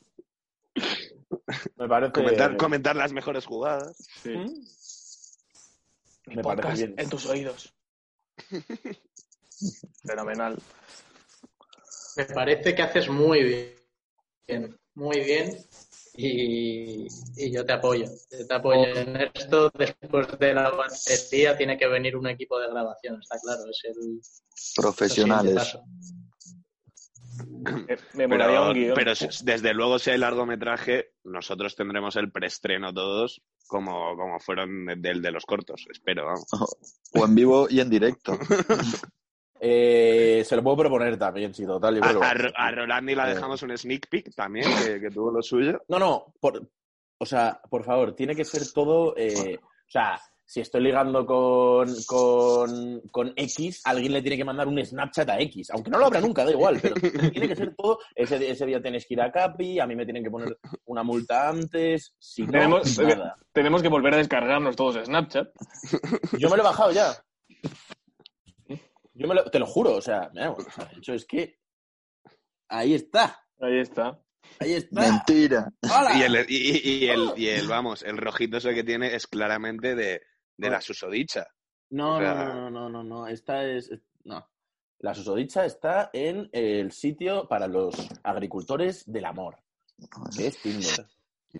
Me 1.77 1.87
parece. 1.87 2.11
Comentar, 2.11 2.57
comentar 2.57 2.95
las 2.95 3.13
mejores 3.13 3.45
jugadas. 3.45 3.95
Mi 6.25 6.35
Me 6.35 6.43
parece 6.43 6.87
bien. 6.87 6.95
en 6.97 7.09
tus 7.09 7.25
oídos. 7.25 7.73
Fenomenal. 10.05 10.57
Me 12.17 12.25
parece 12.25 12.75
que 12.75 12.81
haces 12.81 13.09
muy 13.09 13.43
bien, 13.43 13.75
muy 14.95 15.19
bien. 15.21 15.57
Y, 16.15 17.07
y 17.35 17.51
yo 17.51 17.63
te 17.65 17.73
apoyo. 17.73 18.05
Te 18.29 18.53
apoyo 18.53 18.85
en 18.95 19.29
esto. 19.33 19.71
Después 19.77 20.27
de 20.39 20.53
la 20.53 20.71
batería 20.71 21.55
tiene 21.55 21.77
que 21.77 21.87
venir 21.87 22.15
un 22.17 22.27
equipo 22.27 22.59
de 22.59 22.69
grabación, 22.69 23.19
está 23.21 23.37
claro. 23.39 23.61
Es 23.69 23.83
el, 23.85 24.19
Profesionales. 24.75 25.77
Me, 28.15 28.27
Pero, 28.27 28.67
un 28.69 28.73
guion. 28.73 28.95
pero 28.95 29.13
desde 29.43 29.73
luego, 29.73 29.99
si 29.99 30.09
hay 30.09 30.17
largometraje, 30.17 31.11
nosotros 31.23 31.75
tendremos 31.75 32.15
el 32.15 32.31
preestreno 32.31 32.91
todos, 32.91 33.43
como, 33.67 34.15
como 34.15 34.39
fueron 34.39 34.87
del 35.01 35.21
de 35.21 35.31
los 35.31 35.45
cortos, 35.45 35.85
espero, 35.91 36.25
vamos. 36.25 36.47
O 37.13 37.25
en 37.25 37.35
vivo 37.35 37.67
y 37.69 37.79
en 37.79 37.89
directo. 37.89 38.39
Eh, 39.59 40.43
se 40.45 40.55
lo 40.55 40.63
puedo 40.63 40.77
proponer 40.77 41.17
también, 41.17 41.53
sí, 41.53 41.65
total. 41.65 41.95
Yo 41.95 42.03
A, 42.03 42.09
creo 42.09 42.51
a, 42.55 42.67
a 42.67 42.71
Rolandi 42.71 43.15
la 43.15 43.29
Eh. 43.31 43.35
dejamos 43.35 43.61
un 43.63 43.77
sneak 43.77 44.07
peek 44.09 44.35
también, 44.35 44.65
que, 44.85 44.99
que 44.99 45.09
tuvo 45.09 45.31
lo 45.31 45.41
suyo. 45.41 45.81
No, 45.87 45.97
no, 45.99 46.33
por, 46.39 46.67
o 47.17 47.25
sea, 47.25 47.59
por 47.69 47.83
favor, 47.83 48.13
tiene 48.15 48.35
que 48.35 48.45
ser 48.45 48.61
todo. 48.73 49.15
eh, 49.17 49.57
o 49.61 49.89
sea, 49.89 50.19
si 50.49 50.61
estoy 50.61 50.81
ligando 50.81 51.25
con, 51.25 51.93
con, 52.05 53.01
con 53.11 53.33
X, 53.35 53.81
alguien 53.83 54.13
le 54.13 54.21
tiene 54.21 54.37
que 54.37 54.45
mandar 54.45 54.65
un 54.67 54.81
Snapchat 54.85 55.29
a 55.29 55.39
X, 55.41 55.71
aunque 55.71 55.89
no 55.91 55.97
lo 55.97 56.05
habrá 56.05 56.21
nunca, 56.21 56.45
da 56.45 56.51
igual, 56.51 56.79
pero 56.81 56.95
tiene 56.95 57.49
que 57.49 57.55
ser 57.55 57.75
todo. 57.75 57.99
Ese, 58.15 58.49
ese 58.51 58.65
día 58.65 58.81
tenéis 58.81 59.05
que 59.05 59.15
ir 59.15 59.21
a 59.21 59.29
Capi, 59.31 59.77
a 59.79 59.85
mí 59.85 59.93
me 59.95 60.05
tienen 60.05 60.23
que 60.23 60.29
poner 60.31 60.57
una 60.85 61.03
multa 61.03 61.49
antes, 61.49 62.13
si 62.19 62.43
no, 62.43 62.51
Tenemos- 62.53 62.97
nada. 62.99 63.35
Tenemos 63.51 63.81
que 63.81 63.89
volver 63.89 64.13
a 64.13 64.17
descargarnos 64.17 64.75
todos 64.77 65.03
Snapchat. 65.05 65.49
Yo 66.37 66.49
me 66.49 66.55
lo 66.55 66.63
he 66.63 66.65
bajado 66.65 66.91
ya. 66.93 67.11
Yo 69.17 69.27
me 69.27 69.35
lo, 69.35 69.43
te 69.45 69.59
lo 69.59 69.65
juro, 69.65 69.93
o 69.95 70.01
sea, 70.01 70.29
mira, 70.33 70.51
o 70.51 70.61
sea, 70.61 70.85
de 70.85 70.97
hecho 70.97 71.13
es 71.13 71.25
que 71.25 71.59
ahí 72.69 72.93
está, 72.93 73.43
Ahí 73.59 73.79
está. 73.79 74.21
ahí 74.59 74.73
está. 74.73 75.01
Mentira. 75.01 75.73
¡Hala! 75.81 76.17
Y 76.17 76.21
el, 76.23 76.45
y, 76.47 76.55
y- 76.57 77.05
y 77.05 77.09
el, 77.09 77.33
y 77.35 77.47
el, 77.47 77.67
vamos, 77.67 78.03
el 78.03 78.17
rojito 78.17 78.57
ese 78.57 78.73
que 78.75 78.83
tiene 78.83 79.15
es 79.15 79.25
claramente 79.27 79.95
de, 79.95 80.21
de 80.57 80.69
la 80.69 80.79
susodicha. 80.81 81.47
No, 81.89 82.17
O 82.17 82.19
sea- 82.19 82.33
no, 82.35 82.69
no, 82.69 82.69
no, 82.69 82.89
no, 82.89 83.03
no, 83.03 83.27
esta 83.27 83.63
es... 83.65 83.89
es- 83.89 84.01
No. 84.23 84.47
La 84.99 85.13
susodicha 85.13 85.63
está 85.65 86.09
en 86.11 86.49
el 86.51 86.91
sitio 86.91 87.47
para 87.47 87.67
los 87.67 87.93
agricultores 88.23 89.03
del 89.05 89.25
amor, 89.25 89.57
que 90.35 90.47
es 90.47 90.57
Tinder. 90.61 91.05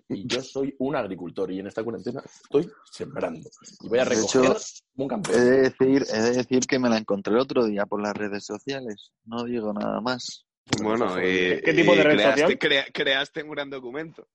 Y 0.10 0.28
yo 0.28 0.42
soy 0.42 0.76
un 0.80 0.96
agricultor 0.96 1.52
y 1.52 1.60
en 1.60 1.68
esta 1.68 1.84
cuarentena 1.84 2.22
estoy 2.26 2.70
sembrando. 2.92 3.50
Y 3.82 3.88
voy 3.88 4.00
a 4.00 4.04
De 4.04 4.10
recoger 4.10 4.52
hecho, 4.52 4.58
un 4.96 5.06
He 5.06 5.08
campeón. 5.08 5.40
de, 5.46 5.62
decir, 5.62 6.06
he 6.14 6.22
de 6.22 6.32
decir 6.32 6.60
que 6.68 6.78
me 6.80 6.90
la 6.90 6.98
encontré 6.98 7.34
el 7.34 7.40
otro 7.40 7.66
día 7.66 7.86
por 7.86 8.02
las 8.02 8.14
redes 8.16 8.46
sociales. 8.46 9.12
No 9.26 9.44
digo 9.46 9.74
nada 9.74 10.02
más. 10.02 10.46
Bueno, 10.82 11.18
y, 11.22 11.62
¿Qué 11.62 11.74
tipo 11.74 11.94
de 11.96 12.02
y 12.02 12.04
red 12.04 12.16
creaste, 12.16 12.42
social? 12.42 12.60
crea- 12.60 12.86
creaste 12.94 13.44
un 13.44 13.52
gran 13.52 13.70
documento. 13.70 14.28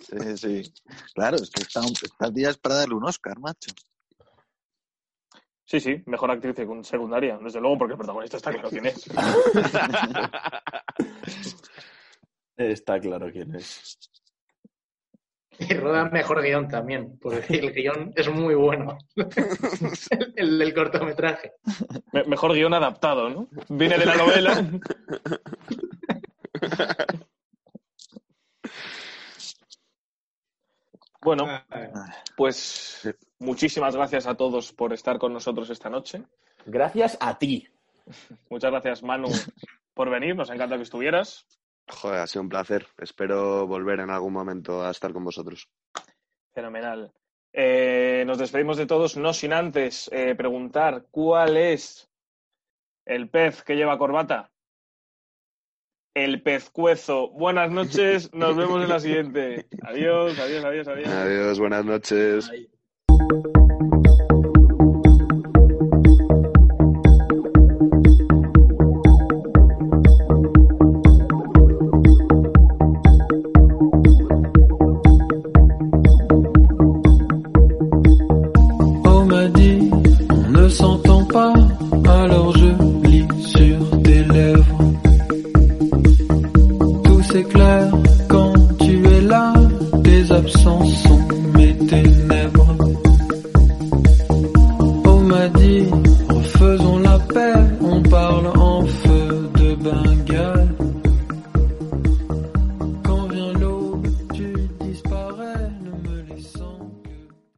Sí, 0.00 0.36
sí. 0.36 0.72
Claro, 1.14 1.36
es 1.36 1.50
que 1.50 1.62
esta, 1.62 1.80
esta 1.80 2.32
tía 2.32 2.50
es 2.50 2.58
para 2.58 2.76
darle 2.76 2.94
un 2.94 3.04
Oscar, 3.04 3.38
macho. 3.40 3.72
Sí, 5.66 5.80
sí, 5.80 6.02
mejor 6.06 6.30
actriz 6.30 6.54
secund- 6.54 6.84
secundaria, 6.84 7.38
desde 7.42 7.60
luego, 7.60 7.78
porque 7.78 7.92
el 7.94 7.98
protagonista 7.98 8.36
está 8.36 8.52
claro 8.52 8.68
quién 8.70 8.86
es. 8.86 9.04
Está 12.56 13.00
claro 13.00 13.30
quién 13.32 13.54
es. 13.56 13.98
Y 15.70 15.74
roda 15.74 16.04
mejor 16.06 16.42
guion 16.42 16.68
también, 16.68 17.18
porque 17.20 17.54
el 17.58 17.72
guion 17.72 18.12
es 18.16 18.28
muy 18.28 18.54
bueno. 18.54 18.98
el, 19.16 20.32
el 20.36 20.58
del 20.58 20.74
cortometraje. 20.74 21.52
Me- 22.12 22.24
mejor 22.24 22.52
guion 22.54 22.74
adaptado, 22.74 23.28
¿no? 23.30 23.48
Viene 23.68 23.98
de 23.98 24.06
la 24.06 24.16
novela. 24.16 24.64
Bueno, 31.20 31.46
pues 32.36 33.08
muchísimas 33.38 33.96
gracias 33.96 34.26
a 34.26 34.34
todos 34.34 34.72
por 34.72 34.92
estar 34.92 35.18
con 35.18 35.32
nosotros 35.32 35.70
esta 35.70 35.88
noche. 35.88 36.22
Gracias 36.66 37.16
a 37.20 37.38
ti. 37.38 37.66
Muchas 38.50 38.70
gracias, 38.70 39.02
Manu, 39.02 39.28
por 39.94 40.10
venir. 40.10 40.36
Nos 40.36 40.50
encanta 40.50 40.76
que 40.76 40.82
estuvieras. 40.82 41.46
Joder, 41.88 42.20
ha 42.20 42.26
sido 42.26 42.42
un 42.42 42.48
placer. 42.48 42.86
Espero 42.98 43.66
volver 43.66 44.00
en 44.00 44.10
algún 44.10 44.32
momento 44.32 44.82
a 44.82 44.90
estar 44.90 45.12
con 45.12 45.24
vosotros. 45.24 45.68
Fenomenal. 46.52 47.12
Eh, 47.52 48.24
nos 48.26 48.38
despedimos 48.38 48.76
de 48.76 48.86
todos, 48.86 49.16
no 49.16 49.32
sin 49.32 49.52
antes 49.52 50.10
eh, 50.12 50.34
preguntar 50.34 51.06
cuál 51.10 51.56
es 51.56 52.10
el 53.06 53.28
pez 53.28 53.62
que 53.62 53.76
lleva 53.76 53.98
corbata. 53.98 54.50
El 56.14 56.42
pezcuezo. 56.42 57.30
Buenas 57.30 57.70
noches, 57.70 58.32
nos 58.32 58.56
vemos 58.56 58.82
en 58.82 58.88
la 58.88 59.00
siguiente. 59.00 59.66
Adiós, 59.82 60.38
adiós, 60.38 60.64
adiós, 60.64 60.88
adiós. 60.88 61.08
Adiós, 61.08 61.58
buenas 61.58 61.84
noches. 61.84 62.50